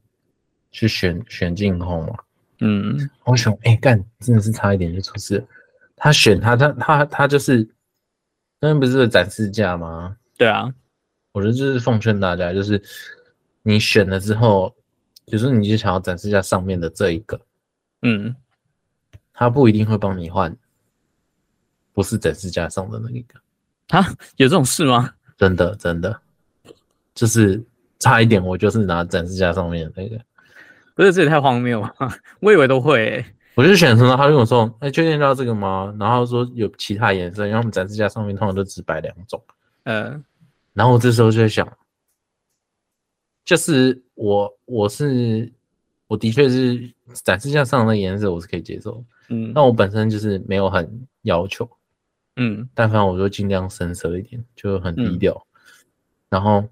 [0.72, 2.16] 去选选镜空嘛。
[2.60, 5.46] 嗯，我选哎干，真的是差一点就出事。
[5.96, 7.58] 他选他他他他就是
[8.60, 10.18] 那边不是有展示架吗？
[10.38, 10.74] 对啊，
[11.32, 12.82] 我觉得就是奉劝大家，就是
[13.64, 14.76] 你选了之后，
[15.26, 17.40] 比如说你就想要展示一下上面的这一个，
[18.02, 18.36] 嗯，
[19.38, 20.54] 他不一定会帮你换。
[21.94, 23.40] 不是展示架上的那一个
[23.90, 24.06] 啊？
[24.36, 25.12] 有这种事吗？
[25.38, 26.20] 真的真的，
[27.16, 27.64] 就是
[27.98, 30.20] 差一点，我就是拿展示架上面的那个。
[30.94, 31.96] 不是，这也太荒谬了！
[32.40, 33.26] 我以为都会、欸。
[33.56, 39.44] 我就选的时候，他跟我说：“哎、欸，确定要这个吗？”然后说有其他颜色，因为我们展示架上面通常都只摆两种。
[39.84, 40.22] 呃，
[40.74, 41.68] 然后我这时候就在想，
[43.44, 45.52] 就是我我是
[46.06, 46.94] 我的确是
[47.24, 49.04] 展示架上的颜色，我是可以接受。
[49.30, 51.70] 嗯，那我本身就是没有很要求。
[52.36, 55.34] 嗯，但凡我就尽量深色一点，就很低调。
[55.34, 55.58] 嗯、
[56.30, 56.64] 然后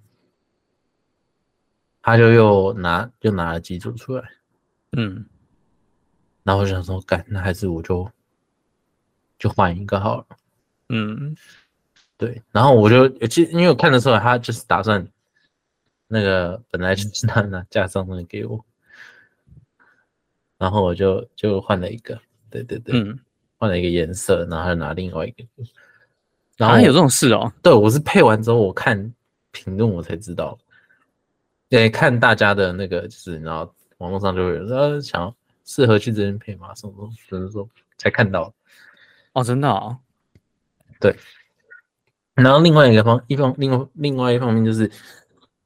[2.02, 4.30] 他就又拿又拿了几组出来，
[4.92, 5.26] 嗯，
[6.44, 8.08] 然后我就想说，干，那还是我就
[9.40, 10.26] 就换一个好了。
[10.90, 11.36] 嗯，
[12.16, 12.42] 对。
[12.52, 15.08] 然后我就其实因为我看得出来，他就是打算
[16.08, 18.64] 那个本来就是他拿架上那个给我，
[20.66, 22.20] 然后我就就换了一个。
[22.50, 23.00] 对对对。
[23.00, 23.20] 嗯。
[23.58, 25.44] 换了一个颜色，然后他拿另外一个，
[26.58, 27.52] 然后、啊、有这种事哦。
[27.64, 29.14] 对，我是配完之后，我看
[29.52, 30.60] 评论我才知道。
[31.70, 36.76] 对，看大家的那个，就是然后网络上就会有说想要适合去这边配吗？
[36.76, 38.54] 什么什么，只是说才看到。
[39.32, 39.98] 哦，真的哦。
[41.00, 41.16] 对。
[42.34, 44.92] 然后另外一个方一方，另外另外一方面就是，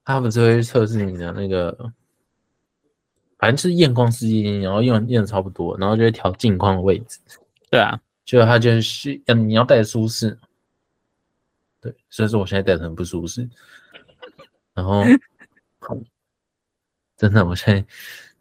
[0.06, 1.92] 他不是会测试你的那个，
[3.40, 7.20] 反正就是验光试剂，然后验验的差不多，然后就会调镜框的位置。
[7.72, 10.38] 对啊，就他就是嗯你要戴舒适，
[11.82, 13.50] 对，所以说我现在戴的很不舒适，
[14.74, 15.04] 然后
[17.18, 17.86] 真的我现在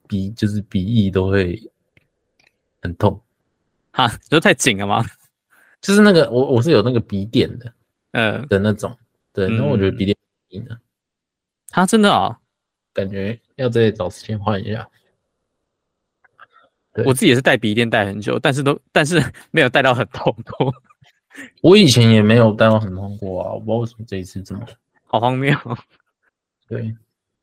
[0.06, 1.60] 鼻就是鼻翼都会
[2.82, 3.20] 很痛，
[3.92, 5.04] 哈，就太紧了吗？
[5.80, 7.72] 就是那个我我是有那个鼻垫的，
[8.10, 8.96] 呃的那种，
[9.32, 10.16] 对，然后我觉得鼻垫
[10.48, 10.76] 硬的，
[11.68, 12.40] 他真的啊，
[12.98, 14.88] 感觉要再找时间换一下。
[17.04, 20.74] 我自己也是戴鼻垫戴很久，但是都但是 没有戴到很痛过。
[21.62, 24.66] 我以前也没有戴到很痛过啊，我不知道为什么这一次这么
[25.06, 25.56] 好荒谬。
[26.66, 26.92] 对，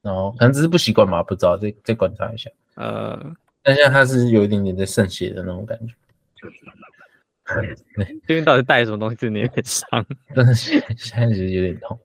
[0.01, 2.51] 然后可能只是不习惯吧，不知道，再再观察一下。
[2.75, 3.17] 呃，
[3.63, 5.93] 但现在它是有一点点在渗血的那种感觉。
[7.47, 7.75] 对，
[8.27, 10.05] 最近到底戴什么东西，真的有点伤。
[10.35, 11.97] 但是现在现在其实有点痛，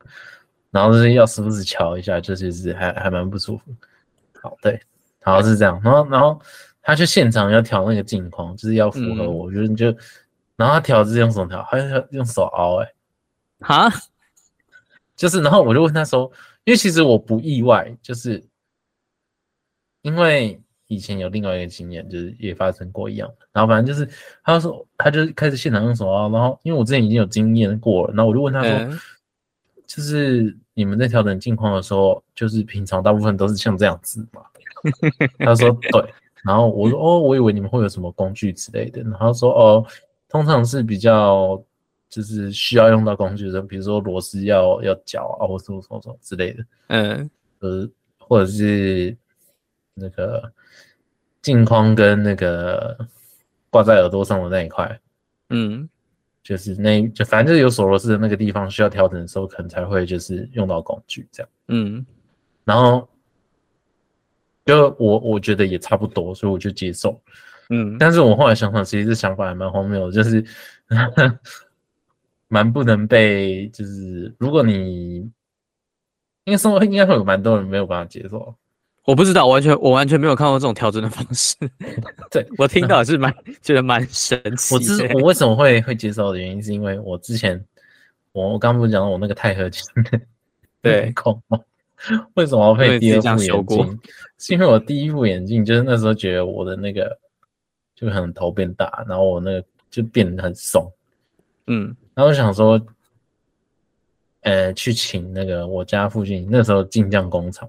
[0.70, 3.64] 然后就是要时不时瞧一下，就其实还还蛮不舒服。
[4.40, 4.80] 好，对，
[5.22, 6.40] 好是这样，然后然后。
[6.82, 9.88] 他去现场要调那个镜框，就是要符合我，觉得你就，
[10.56, 12.92] 然后他调是用什么调，他要用手凹，哎，
[13.60, 13.90] 哈，
[15.14, 16.22] 就是，然后我就问他说，
[16.64, 18.42] 因为其实我不意外，就是
[20.00, 24.08] 因为以前有另外一个经验，就是也发生过一样，然后反正就是，
[24.42, 28.98] 他就说，他就开始现场用手凹，然后因为我之前已经有经验过了，然后我就问他说，
[29.90, 34.40] 就是你们在调整镜框的时候，就是平常大部分都是像这样子嘛？
[35.40, 36.14] 他说对。
[36.44, 39.02] 然后我说哦，我以为你们会有什么工具之类的。
[39.02, 39.84] 然后说哦，
[40.28, 41.60] 通常是比较
[42.08, 46.64] 就是需要用到工具的，比如说螺丝要要绞啊，或什么什么什么之类的。
[46.86, 49.16] 嗯，呃，或者是
[49.94, 50.52] 那个
[51.42, 52.96] 镜框跟那个
[53.70, 55.00] 挂在耳朵上的那一块，
[55.48, 55.88] 嗯，
[56.42, 61.50] 就是那就反正就是有锁螺丝的那个地方需要调整的时候，可能才会就是用到工具这样。
[61.68, 62.04] 嗯，
[62.64, 63.08] 然后。
[64.66, 67.20] 就我我觉得也差不多，所以我就接受。
[67.70, 70.44] 嗯，但是我后来想想，其实这想法还蛮荒谬的，就是
[72.46, 75.28] 蛮不能被，就是如果你
[76.44, 78.54] 应该说应该会有蛮多人没有办法接受。
[79.10, 81.56] 我不知道，完全我完全没有看过这种调整的方式。
[82.30, 84.72] 对我听到是蛮觉得蛮神奇。
[84.72, 87.60] 我之我为什么会会接受的原因，是因为我之前
[88.30, 89.82] 我我刚不是讲到我那个钛合金
[90.80, 91.58] 对 孔吗？
[92.34, 94.00] 为什么要配第二副眼镜？
[94.38, 97.18] 是因为我第一副眼镜就是那时候觉得我的那个
[97.96, 100.90] 就很头变大，然后我那个就变得很松，
[101.66, 102.80] 嗯，然后我想说，
[104.42, 107.68] 呃，去请那个我家附近那时候镜匠工厂，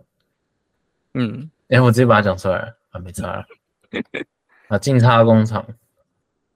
[1.14, 3.46] 嗯，哎、欸，我直接把它讲出来了啊，没差了，
[4.68, 5.66] 啊，进差工厂，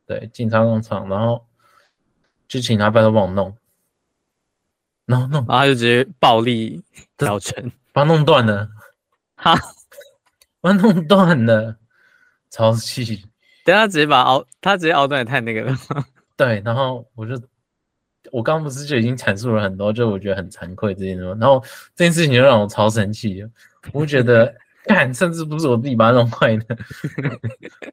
[0.05, 1.45] 对，进差工厂，然后
[2.47, 3.55] 就请他拜托帮我弄，
[5.05, 6.83] 然后弄，然后他就直接暴力
[7.17, 8.69] 调成，把他弄断了，
[9.35, 9.55] 哈，
[10.61, 11.77] 把他弄断了，
[12.49, 13.23] 超气。
[13.65, 15.75] 等下直接把熬，他直接熬断也太那个了。
[16.37, 17.33] 对，然后我就，
[18.31, 21.59] 我刚刚不是就已经阐述了很多，就我觉得很惭愧这件事，然后
[21.95, 23.49] 这件事情就让我超生气了，
[23.93, 24.53] 我觉得，
[24.85, 26.77] 干，甚至不是我自己把它弄坏的，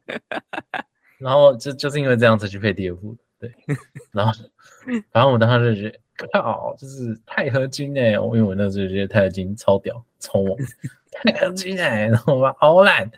[1.19, 3.53] 然后就就是因为这样才去配第二部，对，
[4.11, 4.33] 然后，
[5.13, 10.57] 然后我当时就觉得，靠，就是钛合金哎，我因为我那时候觉得钛合金超屌，超猛，
[11.25, 13.11] 钛合金哎，然后把好烂。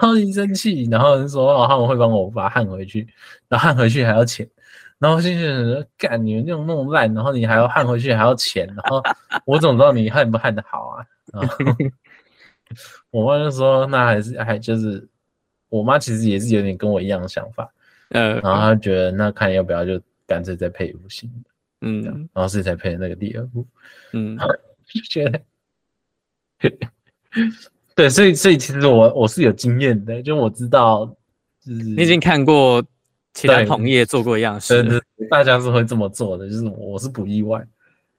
[0.00, 3.06] 超级生气，然后就说哦，他们会帮我把它焊回去，
[3.50, 4.48] 然后焊回去还要钱，
[4.98, 9.02] 然后心想说干你们那种弄烂，然后你还要焊回去还要钱，然后
[9.44, 11.04] 我怎么知道你焊不焊得好啊？
[11.32, 11.56] 然后
[13.10, 15.08] 我妈就说那还是还就是，
[15.68, 17.72] 我妈其实也是有点跟我一样的想法，
[18.10, 21.50] 嗯，然后她觉得那看要不要就干脆再配一部新的，
[21.82, 23.66] 嗯，然后所以才配那个第二部，
[24.12, 24.36] 嗯，
[24.86, 25.40] 就觉得。
[27.94, 31.06] 对，所以所以其实我我是有经验的，就我知道，
[31.60, 32.84] 就是你已经看过
[33.34, 37.66] 其他同业做过一样事，大家是会这么做的，就是我是不意外，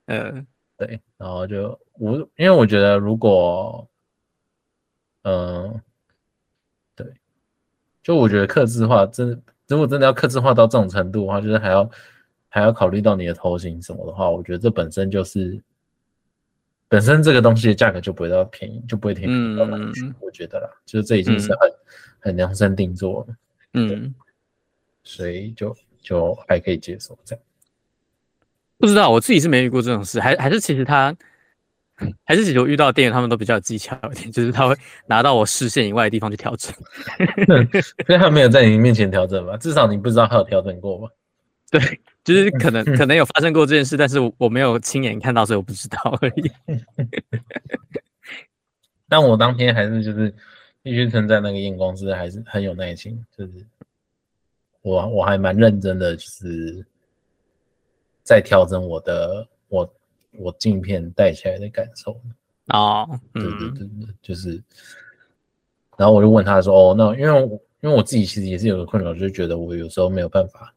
[0.05, 0.45] 嗯，
[0.83, 3.87] 对，然后就我因为我觉得如果，
[5.21, 5.81] 嗯、呃，
[6.95, 7.13] 对，
[8.01, 11.91] 就我觉得克制化真如果真的要克制化到这种程度的话，就是还要
[12.49, 15.61] 还要考虑到你的头型什么的话，我觉得这本身就是。
[16.87, 20.13] 本身这个东西的价格就不会到便宜，就不会便宜到哪里去。
[20.19, 21.79] 我觉得啦，就是这已经是很、嗯、
[22.19, 23.35] 很量身定做了，
[23.75, 24.13] 嗯，
[25.01, 27.41] 所以就就还可以接受这样。
[28.81, 31.15] 不知道我自己是没遇过这种事，还还是其实他，
[32.25, 36.73] 还是其实我遇到的店员他们都比较有技巧一点， 就是他会拿到我视线以外的地方去调整，
[38.05, 39.55] 所以他没有在你面前调整吧？
[39.55, 41.07] 至少你不知道他有调整过吧？
[41.71, 42.01] 对。
[42.23, 46.51] 就是可能可能有发生过这件事，但是我我没有亲眼看到，所以我不知道而已。
[49.09, 50.31] 但我当天还是就是
[50.83, 53.65] 必须称赞那个验光师还是很有耐心，就是
[54.83, 56.85] 我我还蛮认真的，就是
[58.31, 59.93] 在调整我的我
[60.37, 62.17] 我镜片戴起来的感受。
[62.67, 64.63] 哦，对对对对，就是，
[65.97, 67.41] 然后我就问他说：“哦，那因为
[67.81, 70.73] 因为我自己其实也是有个困扰，就是觉得我有时候没有办法。”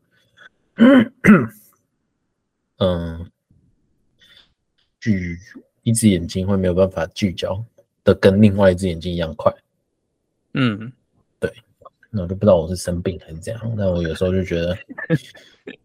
[2.79, 3.31] 嗯，
[4.99, 5.39] 聚
[5.85, 7.65] 一只眼睛会没有办法聚焦
[8.03, 9.55] 的跟另外一只眼睛一样快。
[10.55, 10.93] 嗯，对，
[12.15, 13.75] 那我就不知道我是生病还是怎样。
[13.77, 14.77] 但我有时候就觉得，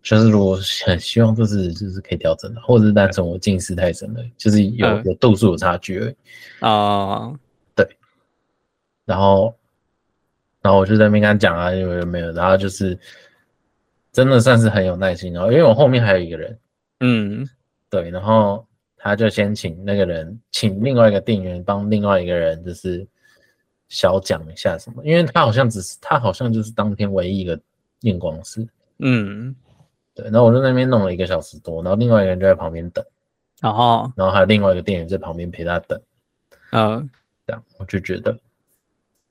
[0.03, 6.15] 就是如果很希望就是就是可以调整的，或者是单纯我近视太深了，就是有、嗯、有度数有差距而已。
[6.61, 7.37] 哦，
[7.75, 7.85] 对，
[9.05, 9.55] 然后
[10.61, 12.97] 然后我就在那边跟他讲啊，有没有没有，然后就是。
[14.11, 16.59] 真的算是很有耐心，然后因为我后面还有一个人，
[17.01, 17.47] 嗯，
[17.91, 18.65] 对，然后
[18.97, 23.07] 他就先请那个人，请另外一个店员帮另外一个人，就是
[23.89, 27.59] 小讲一下什么，因为他好像只是他好像就是当天唯一一个
[28.01, 28.65] 验光师，
[28.99, 29.53] 嗯，
[30.15, 33.03] 对，然后我在那边弄了一个小时多，然后另外一个人就在旁边等，
[33.59, 36.01] 然后然后还有另外一个店员在旁边陪他等，
[36.71, 37.09] 嗯，
[37.45, 38.39] 这样我就觉得。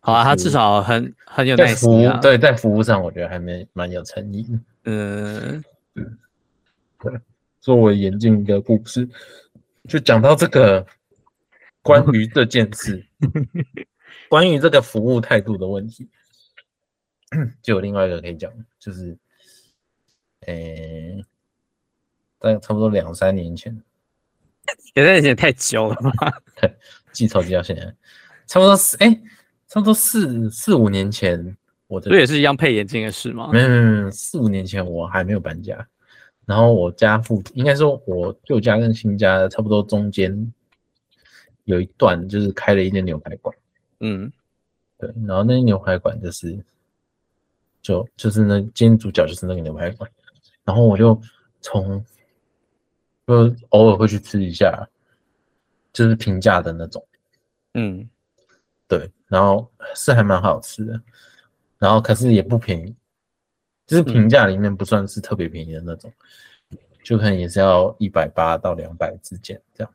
[0.00, 2.18] 好啊，他至少很很有耐心啊。
[2.20, 4.46] 对，在服务上，我觉得还没蛮有诚意。
[4.84, 5.62] 嗯，
[7.00, 7.12] 对。
[7.60, 9.06] 作为眼镜的故事，
[9.88, 10.86] 就讲到这个
[11.82, 13.04] 关于这件事，
[14.28, 16.08] 关于这个服务态度的问题，
[17.62, 19.16] 就有另外一个可以讲，就是，
[20.40, 21.24] 呃、欸，
[22.40, 23.72] 在差不多两三年前，
[24.94, 26.40] 两三年前太久了吧？
[26.60, 26.74] 对，
[27.12, 27.94] 记仇记到现在，
[28.46, 29.08] 差不多四哎。
[29.08, 29.22] 欸
[29.68, 31.54] 差不多四四五年前，
[31.88, 33.50] 我的这也是一样配眼镜的事吗？
[33.52, 35.86] 没有没有没有，四五年前我还没有搬家，
[36.46, 40.50] 然后我家附应该说我旧家跟新家差不多中间
[41.64, 43.54] 有一段就是开了一间牛排馆，
[44.00, 44.32] 嗯，
[44.98, 46.58] 对，然后那间牛排馆就是
[47.82, 50.10] 就就是那今天主角就是那个牛排馆，
[50.64, 51.20] 然后我就
[51.60, 52.04] 从
[53.26, 54.88] 就偶尔会去吃一下，
[55.92, 57.04] 就是平价的那种，
[57.74, 58.08] 嗯，
[58.86, 59.10] 对。
[59.26, 60.98] 然后是还蛮好吃的，
[61.76, 62.96] 然后可是也不便宜，
[63.86, 66.10] 就是平价里面不算是特别便宜的那种，
[66.70, 69.94] 嗯、就可能也是要一百八到两百之间这样，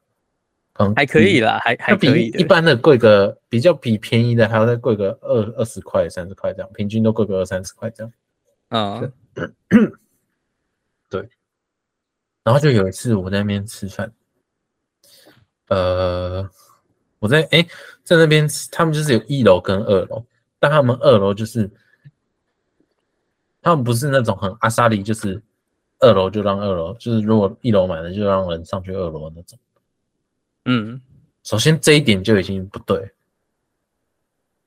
[0.73, 8.13] 嗯，还可以啦，还还可以，比一般的贵个比较比便宜的还要再贵个二二十块三十块这样，平均都贵个二三十块这样，
[8.69, 9.01] 啊、
[9.35, 9.93] 嗯，
[11.09, 11.29] 对，
[12.43, 14.11] 然后就有一次我在那边吃饭，
[15.67, 16.49] 呃。
[17.19, 17.67] 我在哎、欸，
[18.03, 20.25] 在那边吃，他们就是有一楼跟二楼，
[20.59, 21.71] 但他们二楼就是，
[23.61, 25.41] 他们不是那种很阿萨里，就是
[25.99, 29.57] 二楼就让二楼，就是如果一楼满了就让人上去二楼那种。
[30.65, 31.01] 嗯，
[31.43, 33.11] 首先这一点就已经不对。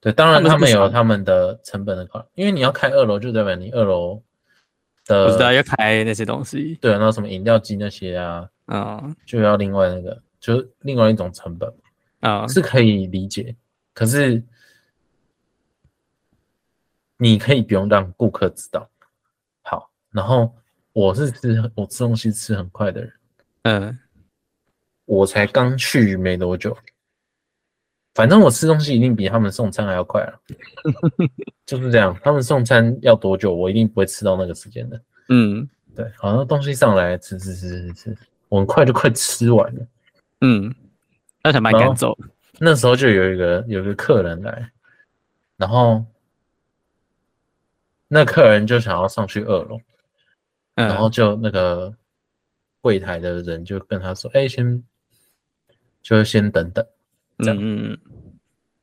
[0.01, 4.23] 对，当然他们有他们的成本的考量，因为你要开二楼，就代表你二楼
[5.07, 6.77] 的我知道要开那些东西。
[6.81, 11.69] 对，然后什么饮料机那些啊，嗯，就要另外那个，就是另外一种成本
[12.21, 13.57] 啊，嗯、是可以理解。
[13.95, 14.41] 可是
[17.17, 18.89] 你可以不用让顾客知道。
[19.63, 20.55] 好，然后
[20.93, 23.13] 我是吃我吃东西吃很快的人，
[23.63, 23.99] 嗯，
[25.07, 26.77] 我才刚去没多久。
[28.15, 30.41] 反正我吃东西一定比他们送餐还要快了，
[31.67, 32.19] 就是这样。
[32.23, 34.99] 他们送餐要多久，我一定不会吃到那个时间的。
[35.29, 39.87] 嗯，对，好像东西上来吃吃吃吃吃，我很快就快吃完了。
[40.41, 40.75] 嗯，
[41.45, 42.17] 那才蛮赶走。
[42.59, 44.71] 那时候就有一个有一个客人来，
[45.59, 46.03] 然后
[48.09, 49.79] 那客人就想要上去二楼，
[50.77, 51.95] 嗯、然后就那个
[52.81, 54.83] 柜台的人就跟他说：“哎、欸，先
[56.07, 56.87] 就先等等。”
[57.39, 57.99] 这样，嗯，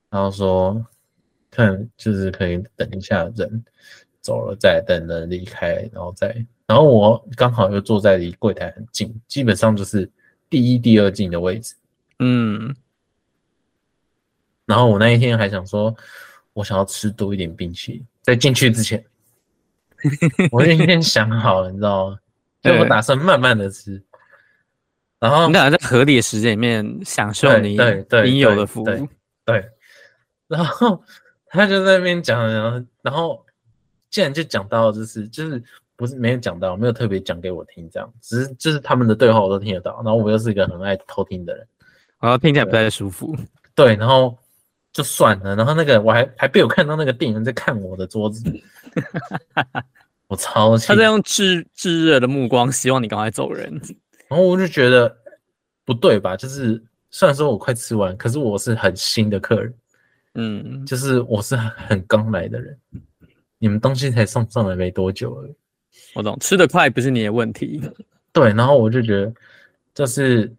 [0.10, 0.86] 然后说，
[1.50, 3.64] 看就是可以等一下人
[4.22, 6.28] 走了再等人离开，然后再，
[6.68, 10.08] 然后我刚好又坐在离柜台很近，基本上就是
[10.50, 11.74] 第一、第二进的位置，
[12.20, 12.76] 嗯，
[14.66, 15.96] 然后我那一天还想说，
[16.54, 19.04] 我想要吃多一点冰淇淋，在进去之前，
[20.52, 22.20] 我已经想好了，你知道吗？
[22.62, 24.04] 所以我打算慢慢的吃。
[25.24, 27.78] 然后你俩在合理的时间里面享受你
[28.26, 29.08] 应有的服务，对，
[29.46, 29.66] 对。
[30.50, 31.02] 然后
[31.48, 33.46] 他就在那边讲，然后然后
[34.10, 35.64] 竟然就讲到就是就是
[35.96, 39.96] 不是没有讲到，没有特别讲给我听，这样只是就是他们的对话我都听得到。
[40.04, 41.66] 然后我又是一个很爱偷听的人，
[42.20, 43.34] 然后听起来不太舒服。
[43.74, 44.38] 对，然后
[44.92, 45.56] 就算了。
[45.56, 48.44] 然后那个我还还被我看到那个店员在看我的桌子，
[50.28, 50.86] 我超气。
[50.86, 53.82] 他在用炙炙热的目光，希望你赶快走人。
[54.34, 55.16] 然后我就觉得
[55.86, 56.36] 不对吧？
[56.36, 59.74] 就是虽然说我快吃完，可是我是很新的客人，
[60.34, 62.76] 嗯，就是我是很刚来的人，
[63.60, 65.56] 你们东西才送上来没多久而已。
[66.16, 67.80] 我懂，吃得快不是你的问题。
[68.34, 69.34] 对，然后我就觉得，
[69.94, 70.52] 就是，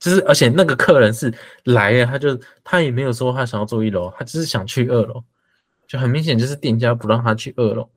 [0.00, 1.32] 就是，而且那个客人是
[1.66, 5.22] 来了，他就他也没有说他想要坐一楼，他只是想去二楼，
[5.86, 7.88] 就很明显就是店家不让他去二楼，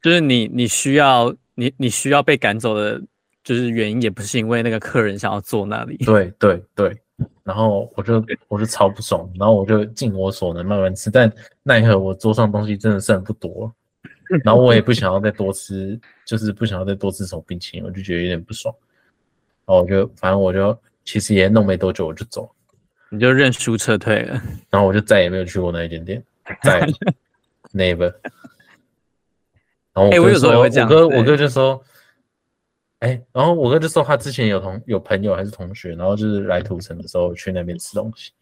[0.00, 3.02] 就是你你需要你你需要被赶走的。
[3.46, 7.00] 就是原因也不是因为那个客人想要坐那里，对对对，
[7.44, 11.32] 然后我就我就超不爽，然后我就尽我所能慢慢吃，但
[11.62, 13.72] 奈何我桌上东西真的剩不多，
[14.42, 18.74] 然后我也不想要再多吃，就是不想要再多吃什么冰淇淋，我就觉得有点不爽，
[19.64, 22.50] 然后我就反正我就其实也弄没多久我就走，
[23.10, 26.20] 你就认输撤退了，然后我就再也没有去过那一间店，
[26.64, 26.84] 再
[27.72, 28.12] never，
[29.92, 31.80] 然后我哥说，欸、我有时候我哥我哥就说。
[33.06, 38.32] 哎、欸，然后我哥就说他之前有同有朋友还是同学，然后就是来土城的时候去那边吃东西，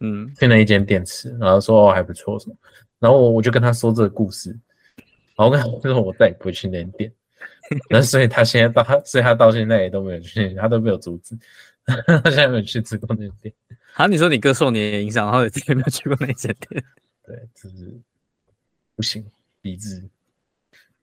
[0.00, 2.56] 嗯，去那一间店吃，然后说哦还不错什么，
[2.98, 4.48] 然后我我就跟他说这个故事，
[5.36, 7.12] 然后我跟他说我再也不会去那间店，
[7.90, 11.36] 那所以他现在到他所以他到现在也都没有去，他都没有阻止，
[11.84, 13.54] 他现在没有去吃过那间店。
[13.92, 16.82] 好，你说你哥受你的影响，然后也再也没有去过那间店，
[17.26, 17.92] 对，就是
[18.96, 19.22] 不行，
[19.60, 20.02] 理智。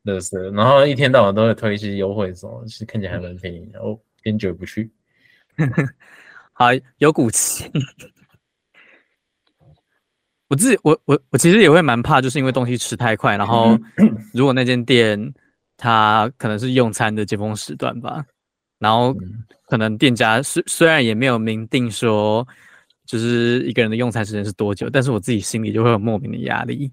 [0.04, 4.92] 乐色，然后一天到晚都会推一些优惠什么，其实看起来还蛮便宜，然后坚决不去。
[6.54, 7.70] 好，有骨气。
[10.48, 13.78] 我自己，我我我其实也会蛮怕，就是因为东西吃太快，然后
[14.34, 15.34] 如果那间店
[15.78, 18.26] 它可能是用餐的尖峰时段吧，
[18.80, 19.16] 然后
[19.68, 22.46] 可能店家虽虽然也没有明定说
[23.06, 26.92] 就是一个人的用餐时间是多久，但是我自己心里就会有莫名的压力。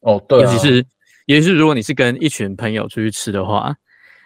[0.00, 0.86] 哦，对啊，尤其是。
[1.30, 3.72] 也就是如果你是跟一群朋友出去吃的话，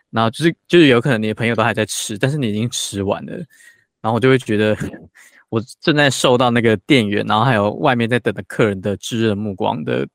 [0.09, 3.37] 然后就是就是有可能你的朋友都还在吃，但是你已经吃完了，
[4.01, 4.75] 然后我就会觉得
[5.51, 10.09] 我正在受到那个店员，然后还有外面在等的客人的炙热目光的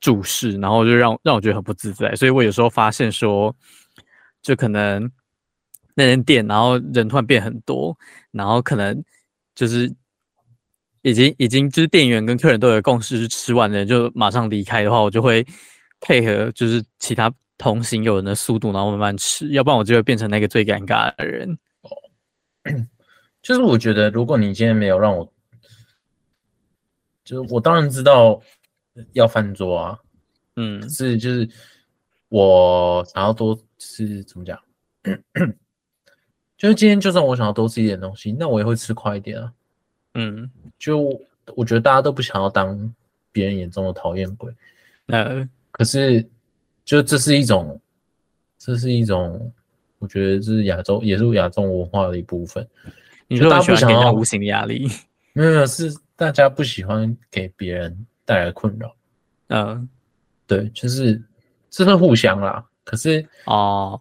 [0.00, 2.14] 注视，然后就让让我觉得很不自在。
[2.14, 3.56] 所以我有时候发现说，
[4.42, 5.10] 就可能
[5.94, 7.96] 那间店，然后人突然变很多，
[8.32, 9.02] 然后可能
[9.54, 9.90] 就是
[11.00, 15.46] 已经已经就是店员跟客人都有共识，是吃完了就马上离开的话，我就会。
[16.06, 21.58] 配合就是其他同行友人的速度，然后慢慢吃，要不然我就会变成那个最尴尬的人。
[21.80, 21.88] 哦，
[23.40, 25.32] 就是我觉得，如果你今天没有让我，
[27.24, 28.38] 就是我当然知道
[29.14, 29.98] 要翻桌啊，
[30.56, 31.48] 嗯，是就是
[32.28, 34.60] 我想要多吃，怎么讲？
[36.58, 39.50] 就是今天就算我想要多吃一点东西，那我也会吃快一点啊。
[40.14, 41.18] 嗯，就
[41.56, 42.94] 我觉得大家都不想要当
[43.32, 44.52] 别人眼中的讨厌鬼，
[45.06, 45.48] 呃。
[45.76, 46.24] 可是，
[46.84, 47.80] 就这是一种
[48.56, 49.52] 这是一种，
[49.98, 52.64] 我觉得这是亚洲，也是亚洲文化的一部分。
[53.26, 54.86] 你说大家不想要无形的压力？
[55.34, 58.94] 没有没有，是大家不喜欢给别人带来困扰。
[59.48, 59.88] 嗯，
[60.46, 61.20] 对，就是
[61.70, 62.64] 这是互相啦。
[62.84, 64.00] 可是哦，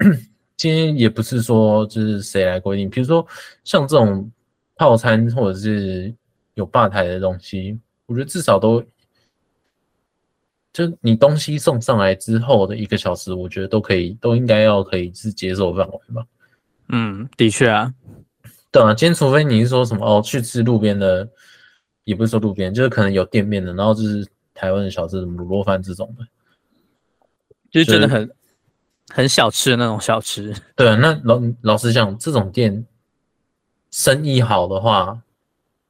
[0.58, 3.26] 今天也不是说就是谁来规定，比如说
[3.64, 4.30] 像这种
[4.76, 6.14] 套餐或者是
[6.52, 8.84] 有吧台的东西，我觉得至少都。
[10.74, 16.26] 就你东西送上来之后的一个小时，我觉得都可以，都应该要可以是接受范围吧。
[16.88, 17.94] 嗯，的确啊，
[18.72, 21.28] 对啊，今天除非你是说什么哦，去吃路边的，
[22.02, 26.26] 也不是说路边，就是可能有店面的，然后就是台湾的小吃，什么卤肉饭这种的，
[27.70, 28.28] 就是真的很
[29.14, 30.52] 很小吃的那种小吃。
[30.74, 32.84] 对啊，那老老实讲，这种店
[33.92, 35.20] 生意好的话。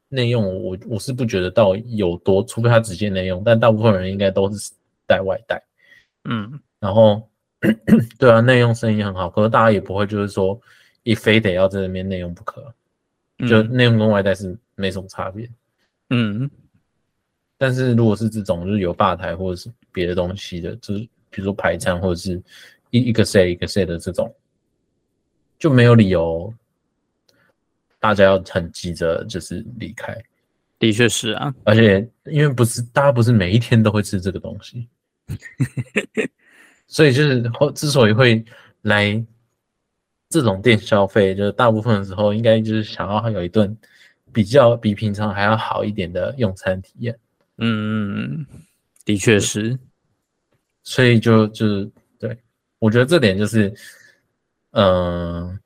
[0.08, 4.72] 内用我我是不觉得到有多，除非他直接内用，但大部分人应该都是
[5.06, 5.60] 带外带，
[6.24, 7.28] 嗯，然后
[8.18, 10.60] 对啊，内用生意很好，可是大家也不会就是说
[11.02, 12.72] 一非得要在那边内用不可，
[13.48, 15.48] 就内用跟外带是没什么差别，
[16.10, 16.48] 嗯，
[17.58, 21.00] 但是如果是这种就是有吧台或者是别的东西的，就是
[21.30, 22.40] 比如说排餐或者是
[22.90, 24.32] 一一个 set 一个 set 的这种，
[25.58, 26.52] 就没有理由。
[28.04, 30.14] 大家要很急着就是离开，
[30.78, 34.86] 的确是啊，而且因为不是大家不是每一天都会吃这个东西，
[36.86, 38.44] 所以就是后之所以会
[38.82, 39.24] 来
[40.28, 43.74] 这种店消费，就是大部分的时候应该就是想要有一顿
[44.34, 47.18] 比较比平常还要好一点的用餐体验。
[47.56, 48.44] 嗯，
[49.06, 49.78] 的确是，
[50.82, 52.36] 所以就就是对，
[52.78, 53.72] 我觉得这点就是，
[54.72, 55.58] 嗯、呃。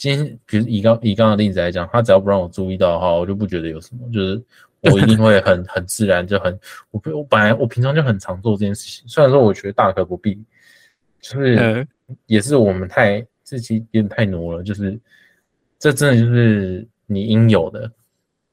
[0.00, 4.42] 今天，比如以刚以刚的例子来讲，他只要不让我注意到的话，我就不觉得有什么，就是
[4.80, 6.58] 我一定会很很自然，就很
[6.90, 10.42] 我我本来我平常就很常做这件事情，虽然说我觉得大可不必，
[11.20, 11.86] 就是
[12.24, 14.98] 也是我们太自己有点太挪了，就是
[15.78, 17.92] 这真的就是你应有的，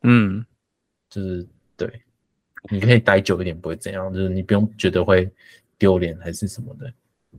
[0.03, 0.45] 嗯，
[1.09, 1.89] 就是对，
[2.69, 5.31] 你可以待久一点不会怎样，就是你不用觉得会
[5.77, 6.91] 丢脸还是什么的。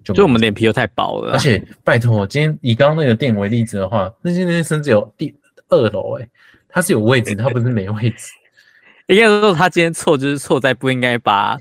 [0.05, 5.35] 就，就我们脸皮又太薄了，而且拜托，今天以刚刚那个店为例子的话，那些那些甚至有第
[5.69, 6.29] 二楼哎，
[6.69, 8.33] 它是有位置，它不是没位置。
[9.09, 11.59] 应该说他今天错就是错在不应该把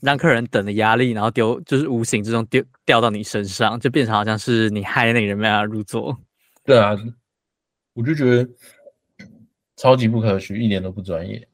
[0.00, 6.14] 让客人等的压力，然后丢就是无形之中丢掉到你身上，就变成好像是你害那个人没办法入座。
[6.62, 6.94] 对啊，
[7.94, 8.46] 我就觉得
[9.76, 11.48] 超级不可取，一点都不专业。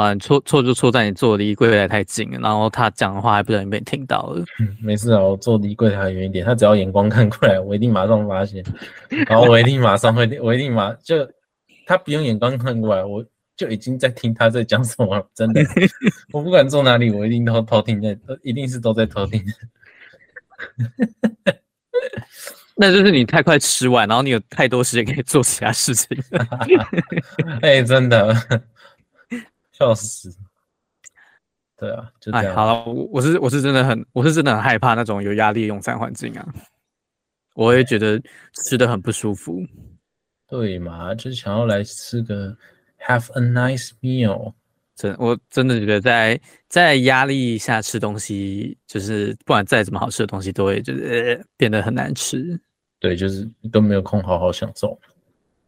[0.00, 4.42] 啊，错错就错在你坐离柜台太近了，然后他讲的话还不小心被你听到了。
[4.58, 8.64] 嗯，没事啊，我坐离柜台远一点，他只要眼光看过来，我一定马上发现，
[9.28, 11.16] 然后我一定马上会，我一定马就
[11.86, 13.24] 他不用眼光看过来，我
[13.56, 15.26] 就已经在听他在讲什么了。
[15.34, 15.60] 真的，
[16.32, 19.42] 我不管坐哪里，我一定都偷听在，一定是都在偷听。
[22.76, 26.16] 那就是你太快吃完，然后你有太多时间可以做其他事情。
[27.60, 28.34] 哎、欸，真的。
[29.80, 30.30] 笑死！
[31.78, 32.54] 对啊，就这样。
[32.54, 36.46] 好了，我我是我是真的很我是真的很害怕那种有压力的用餐环境啊，
[37.54, 38.22] 我也觉得
[38.52, 39.66] 吃的很不舒服。
[40.46, 42.54] 对嘛，就是想要来吃个
[42.98, 44.52] have a nice meal。
[44.94, 52.60] 真我真的觉得在在压力下吃东西，就是不管再怎么好吃的东西，都会就是、呃、变得很难吃。
[52.98, 55.00] 对，就是都没有空好好享受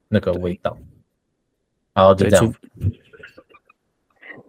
[0.09, 0.77] 那个味道。
[1.95, 2.55] 然后就这样。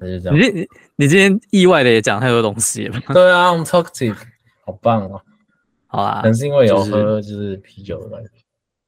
[0.03, 2.99] 你你你今天意外的也讲太多东西了。
[3.13, 4.17] 对啊我们 talkative，
[4.65, 5.21] 好棒哦。
[5.87, 8.29] 好啊，可能是因为有喝就是啤酒的关系。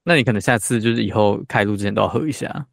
[0.03, 2.68] 那你可能下次就是以后开录之前都要喝一下，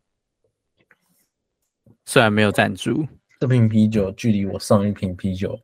[2.07, 3.07] 虽然没有赞助。
[3.41, 5.59] 这瓶啤酒距离我上一瓶啤酒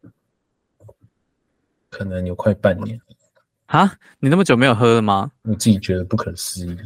[1.89, 3.01] 可能有快半年。
[3.67, 5.31] 啊，你那么久没有喝了吗？
[5.43, 6.77] 我自己觉得不可思议。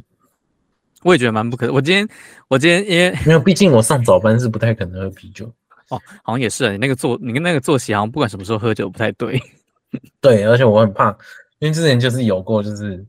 [1.02, 1.72] 我也觉得蛮不可。
[1.72, 2.08] 我今天
[2.46, 5.52] 我今天因为没有，毕竟我上早班是不太可能喝啤酒。
[5.94, 6.72] 哦，好像也是啊。
[6.72, 9.40] 你那个作，你跟那个作息，好像不管什么时候喝酒不太对。
[10.22, 11.10] 对，而且我很怕，
[11.58, 13.04] 因为之前就是有过，就是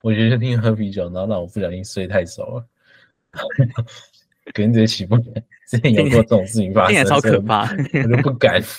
[0.00, 2.64] 我觉得听喝啤酒，然后让我不小心睡太熟了，
[4.54, 5.22] 可能直接起不来。
[5.68, 8.62] 之前有过这种事情发生，超可怕，我就不敢。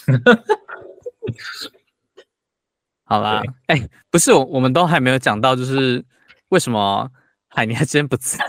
[3.04, 6.02] 好啦，哎、欸，不是我，我们都还没有讲到，就是
[6.50, 7.12] 为什么
[7.50, 8.40] 海尼还真不在？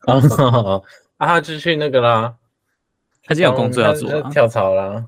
[0.00, 0.20] 啊，
[1.18, 2.34] 他就去那个啦。
[3.28, 5.06] 他今天有工作要做，啊，跳槽啦。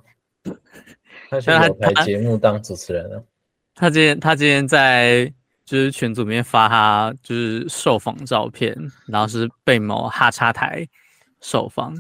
[1.30, 3.24] 他去有台节目当主持人了。
[3.74, 5.32] 他今天他今天在
[5.64, 10.86] 就是群组里面发他就是受访照片，然后是被某哈叉台
[11.40, 11.94] 受访。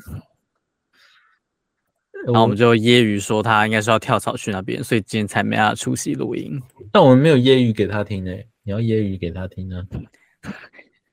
[2.26, 6.60] 然后我们就揶揄说他应该是要跳槽去那边，所以今天才没办法出席录音。
[6.92, 8.30] 但我们没有揶揄给他听呢，
[8.62, 9.82] 你要揶揄给他听呢？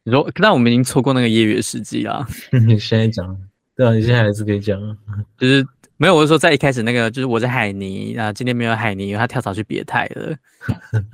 [0.04, 2.28] 你说，但我们已经错过那个揶揄的时机了。
[2.68, 3.38] 你现在讲，
[3.78, 4.98] 对啊，你现在还是可以讲啊，
[5.38, 5.66] 就是
[5.98, 10.36] 没有，我是说在一开始那个，就是我在海尼啊，今天没有海尼，因为他跳槽去别台了。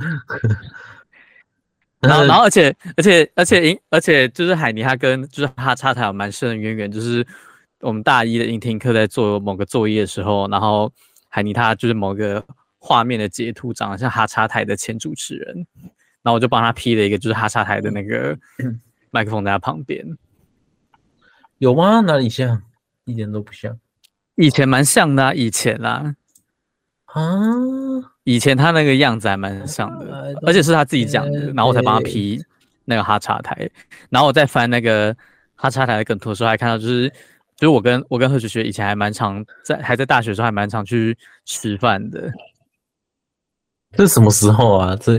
[2.00, 7.26] 然后，然后，而且，而且，而且，而且，就是海尼他跟就是哈叉台有蛮深的渊源，就是
[7.82, 10.92] 我们大一的英听课在做某个作业的时候，然后
[11.30, 12.44] 海尼他就是某个
[12.78, 15.66] 画面的截图长得像哈叉台的前主持人。
[16.24, 18.38] 然后我就帮他 P 了一个，就是哈叉台的那个
[19.12, 20.06] 麦克风在他旁边，
[21.64, 22.02] 有吗？
[22.02, 22.62] 哪里像？
[23.06, 23.80] 一点都不像。
[24.36, 26.14] 以前蛮像的啊，以前啦，
[27.06, 27.24] 啊，
[28.26, 32.44] 以前他那个样子还蛮像的，而且是他自己讲的，然后我才帮他 P
[32.84, 33.70] 那个哈查台。
[34.10, 35.16] 然后我再翻那个
[35.56, 37.08] 哈查台的梗图的时候，还看到就是，
[37.56, 42.30] 就是我跟我跟何学学以前还蛮常在，还在大学的时候还蛮常去吃饭的。
[43.96, 44.98] 这是什么时候啊？
[44.98, 45.18] 这？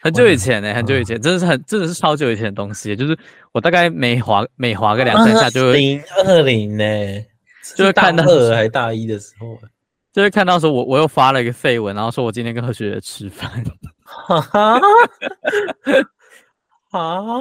[0.00, 2.94] 很久以前呢、欸，很久以前，真的是很，真的是超久以前的东西。
[2.94, 3.18] 就是
[3.52, 6.84] 我大概每滑每滑个两三下，就会零二零呢，
[7.76, 9.58] 就会看到二还大一的时候，
[10.12, 13.50] 就会看到说我我又发了一个废文，然后说我今天跟何学姐吃饭。
[14.04, 14.80] 哈哈
[16.90, 17.40] 啊？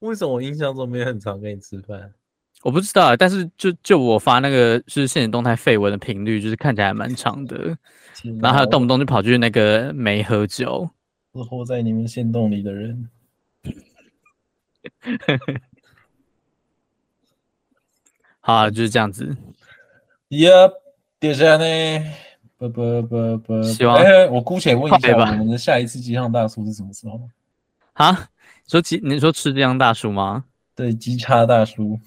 [0.00, 2.12] 为什么我印象中没有很常跟你吃饭？
[2.62, 7.76] 我不知道，但是就就我发那个就是限时动态废文的频率，就是看起来还蛮长的。
[8.40, 10.88] 然后还有动不动就跑去那个没喝酒。
[11.36, 13.08] 是活在你们线洞里的人，
[18.40, 19.36] 好啊，就是这样子。
[20.28, 20.72] Yep，
[21.20, 22.04] 接下来呢？
[22.58, 27.28] 不不不不，希望哎，我姑且问一下，我们的下一次机上大叔是什么时候？
[27.92, 28.30] 啊？
[28.66, 29.00] 说机？
[29.04, 30.44] 你说吃机上大叔吗？
[30.74, 32.00] 对，机叉大叔，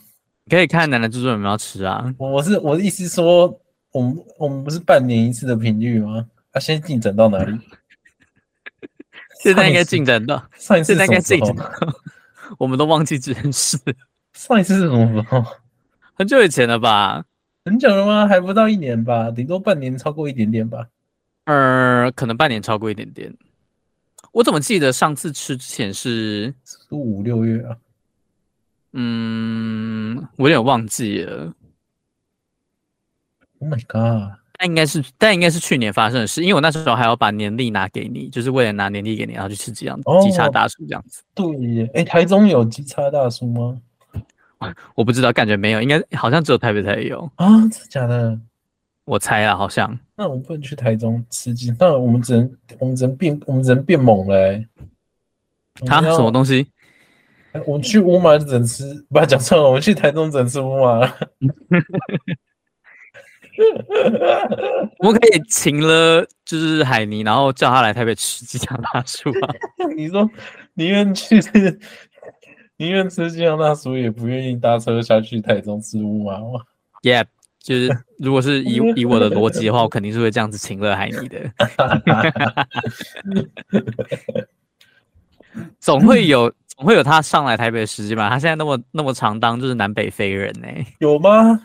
[0.44, 2.14] 你可以看奶奶制作有没有吃啊？
[2.18, 3.62] 我我是我的意思说，
[3.92, 6.28] 我们我们不是半年一次的频率吗？
[6.52, 7.60] 啊，现在进展到哪里？
[9.44, 11.72] 现在应该进展到，上一次现在应该进展到，
[12.60, 13.78] 我们都忘记这件事。
[14.34, 15.44] 上一次是什么时候？
[16.14, 17.24] 很久以前了吧？
[17.64, 18.28] 很久了吗？
[18.28, 20.88] 还不到一年吧，顶多半年，超过一点点吧。
[21.46, 23.34] 呃，可能半年超过一点点。
[24.32, 26.54] 我怎么记得上次吃之前是
[26.92, 27.78] 五六月啊？
[28.94, 31.54] 嗯，我有点忘记了。
[33.60, 34.39] Oh my god！
[34.60, 41.24] 但应该是，但应该是去年发生的事，因为我那时候还要把年历拿给你，就是为了拿年历给你，然后去吃这样鸡叉大叔这样子。
[41.34, 43.82] 对耶，哎、欸，台中有鸡叉大叔吗？
[44.96, 47.48] 我不知道，感觉没有，应该好像只有台北才有啊？
[47.48, 48.38] 真的假的？
[49.06, 49.98] 我猜啊，好像。
[50.18, 54.68] 那我们不能去台中吃鸡，那我们只能，我们只能变，我们只能变猛了、欸。
[55.86, 56.68] 他什么东西？
[57.66, 61.00] 我们去乌马只能吃，不要讲错了，我们去台中只能吃乌马。
[65.00, 69.54] 我们可以请了，就是海尼，然后叫他来台北吃机场大叔啊。
[69.96, 70.30] 你说
[70.74, 71.40] 宁愿去，
[72.78, 76.62] 宁愿吃机场大叔，也不愿意搭车下去台中吃乌麻吗
[77.04, 77.26] ？Yeah，
[77.60, 81.52] 就是如果是以以我的逻辑的话，我肯定是会这样子请了海尼的。
[85.80, 88.30] 总会有，总会有他上来台北的时间吧？
[88.30, 90.86] 他现在那么那么常当，就是南北飞人呢、欸？
[91.00, 91.60] 有吗？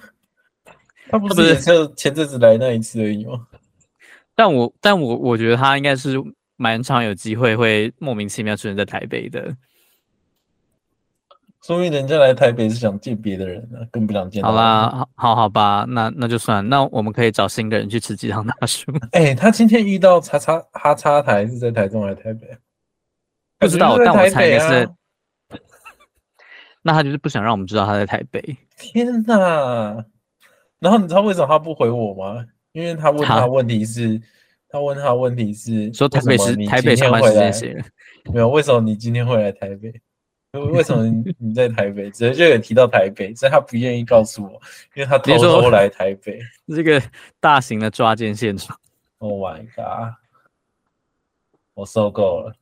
[1.18, 3.46] 他不是就前阵子来那一次而已吗？
[4.34, 6.16] 但我但我我觉得他应该是
[6.56, 9.54] 蛮常有机会会莫名其妙出现在台北的。
[11.64, 14.42] 说明人家来台北是想见别的人啊，更不想见。
[14.42, 16.66] 好啦，好好好吧，那那就算。
[16.68, 18.92] 那我们可以找新的人去吃鸡汤大叔。
[19.12, 22.48] 哎、欸，他今天遇到叉叉哈叉台是在台中还是台北？
[23.58, 24.90] 不知道，但我猜应该是。
[26.82, 28.42] 那他就是不想让我们知道他在台北。
[28.76, 30.04] 天哪！
[30.84, 32.44] 然后你知道为什么他不回我吗？
[32.72, 34.20] 因为他问他问题是，
[34.68, 37.74] 他问他问题是说台北是台北上班时间谁？
[38.30, 39.90] 没有，为什么你今天会来台北？
[40.52, 41.04] 为什么
[41.38, 42.10] 你在台北？
[42.10, 44.60] 直接就有提到台北，所以他不愿意告诉我，
[44.94, 46.38] 因为他偷偷来台北。
[46.68, 47.02] 这个
[47.40, 48.78] 大型的抓奸现场
[49.18, 50.12] ，Oh my god！
[51.72, 52.54] 我受够了，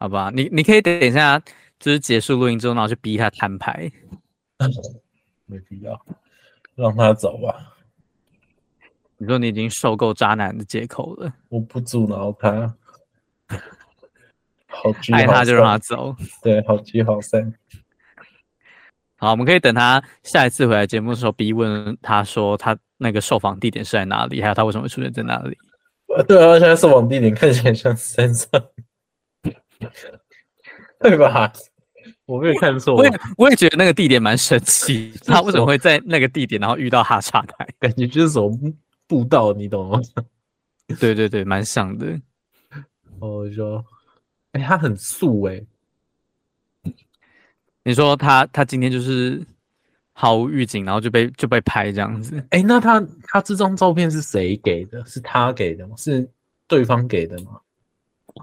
[0.00, 0.32] 好吧？
[0.34, 1.38] 你你可以等一下，
[1.78, 3.92] 就是结束录音之后，然后去逼他摊牌。
[5.46, 6.00] 没必要。
[6.74, 7.72] 让他走吧。
[9.16, 11.32] 你说你已经受够渣男的借口了。
[11.48, 12.74] 我不阻挠他。
[14.66, 16.14] 好聚爱他就让他走。
[16.42, 17.54] 对，好聚好散。
[19.16, 25.56] 好，我们可以等他下一次回来节目的时候，逼问他说他那个受访地点是在哪里，还有他为什么会出现在哪里。
[26.26, 28.48] 对啊，现在受访地点看起来像山上，
[31.00, 31.52] 对吧？
[32.26, 37.68] 我没有看错，我也我也觉得那个地点蛮神奇，他为什么会在那个地点，然后遇到哈查台？
[37.78, 38.50] 感觉就是什么
[39.06, 40.00] 步道，你懂吗？
[40.98, 42.20] 对对对，蛮像的。
[43.18, 43.84] 我说，
[44.52, 45.62] 哎，他很素哎。
[47.82, 49.42] 你说他他今天就是
[50.12, 52.42] 毫无预警，然后就被就被拍这样子。
[52.50, 55.04] 哎，那他他这张照片是谁给的？
[55.04, 55.94] 是他给的吗？
[55.98, 56.26] 是
[56.66, 57.60] 对方给的吗？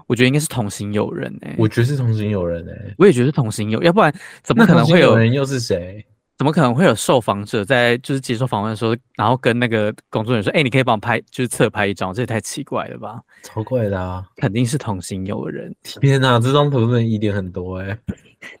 [0.06, 4.12] 我觉得应该是同行友人哎、欸，我觉得是同行友人哎、欸，我也觉得是同行友，要不然
[4.42, 5.32] 怎么可能会有人？
[5.32, 6.04] 又是谁？
[6.38, 13.20] 怎么可能会有受访者在就是接受访问的时候，然后跟那个工作人员说：“哎、欸，你可以帮我拍，就是侧拍一张？”这也太奇怪了吧？
[13.44, 14.24] 超怪的啊！
[14.36, 15.72] 肯定是同行友人。
[16.00, 17.98] 天哪，这张图真的疑点很多哎、欸！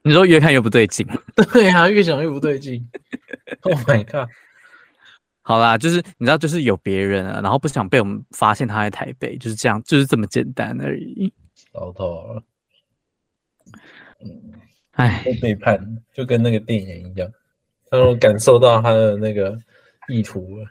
[0.04, 1.04] 你说越看越不对劲，
[1.52, 2.86] 对啊，越想越不对劲。
[3.62, 4.28] Oh my god！
[5.44, 11.32] 好啦，就是你知道，就是有别人啊，然后不想被我们发现他在台北，就是这样，就是这么简单而已。
[11.72, 12.42] 糟透了，
[14.20, 14.52] 嗯，
[14.92, 17.28] 哎，被背叛，就跟那个电影一样，
[17.90, 19.58] 让我感受到他的那个
[20.08, 20.66] 意图了。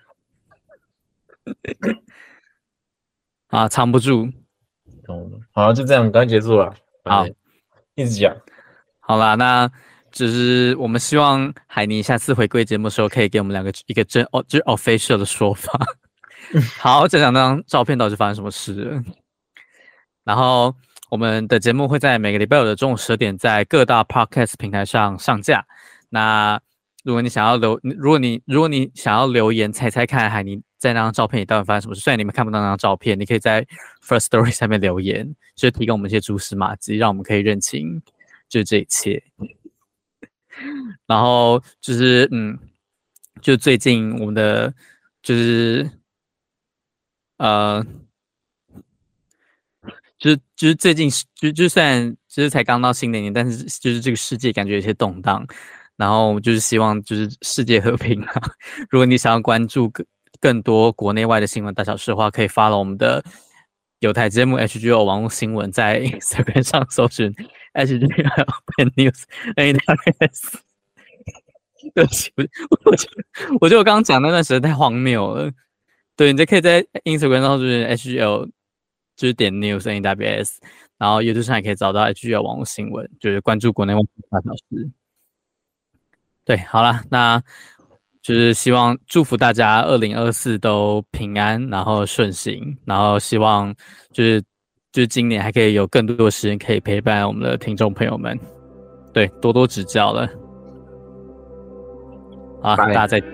[3.48, 4.30] 啊，藏不住。
[5.52, 6.74] 好了，就这样，刚结束了。
[7.04, 7.26] 好，
[7.96, 8.34] 一直讲。
[9.02, 9.70] 好啦，那。
[10.12, 15.72] 就是我们希望海尼下次回归节目的时候，可以给我们两个一个真哦，就是 official 的说法。
[16.78, 19.02] 好，这两张照片到底发生什么事。
[20.24, 20.76] 然后
[21.10, 25.66] 我们的节目会在每个礼拜五的中午十点在各大 podcast 平台上上架。
[26.10, 26.60] 那
[27.04, 33.66] 如果你想要留，如果你如果你想要留言猜猜看海尼在那张照片里到底发生什么事，虽然你们看不到那张照片，你可以在
[34.06, 38.02] First Story 下面留言，就是提供我们一些蛛丝马迹，让我们可以认清
[38.50, 39.22] 就是这一切。
[41.08, 42.58] 然后就是嗯，
[43.42, 44.74] 就最近我们的
[45.22, 45.90] 就是
[47.38, 47.86] 呃，
[50.18, 55.46] 就是就是最近就就算就是才刚到新的一年，但是就是这个世界感觉有些动荡。
[55.98, 58.34] 然后就是希望就是世界和平啊。
[58.90, 60.04] 如果你想要关注更
[60.40, 63.24] 更多国内外的新闻大小事的话，可以 follow 我们的
[64.00, 67.32] 有台节目 HGO 网络新闻，在 搜根上搜寻。
[67.74, 69.24] H G L Pen News
[69.56, 70.60] A W S，
[71.94, 73.10] 对不起，我就
[73.62, 75.52] 我觉得我刚刚讲那段实在太荒谬了。
[76.16, 78.46] 对，你就可以在 Instagram 上就是 H G L，
[79.16, 80.60] 就是点 News A W S，
[80.98, 84.92] 然后 YouTube 上也可以找到 H G L 网络新闻，就是关注国内外大小事。
[86.44, 87.42] 对，好了，那
[88.22, 93.74] 就是希望祝福大家二零二四都平安，然后顺行，然后希望
[94.12, 94.44] 就是。
[94.92, 98.38] 就是今年还可以有更多的时间可以陪伴我们的听众朋友们，
[99.14, 100.28] 对，多多指教了。
[102.62, 103.30] 好，大家再见，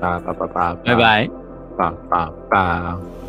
[0.00, 1.30] 拜拜拜拜，拜拜，
[1.78, 3.21] 拜拜拜。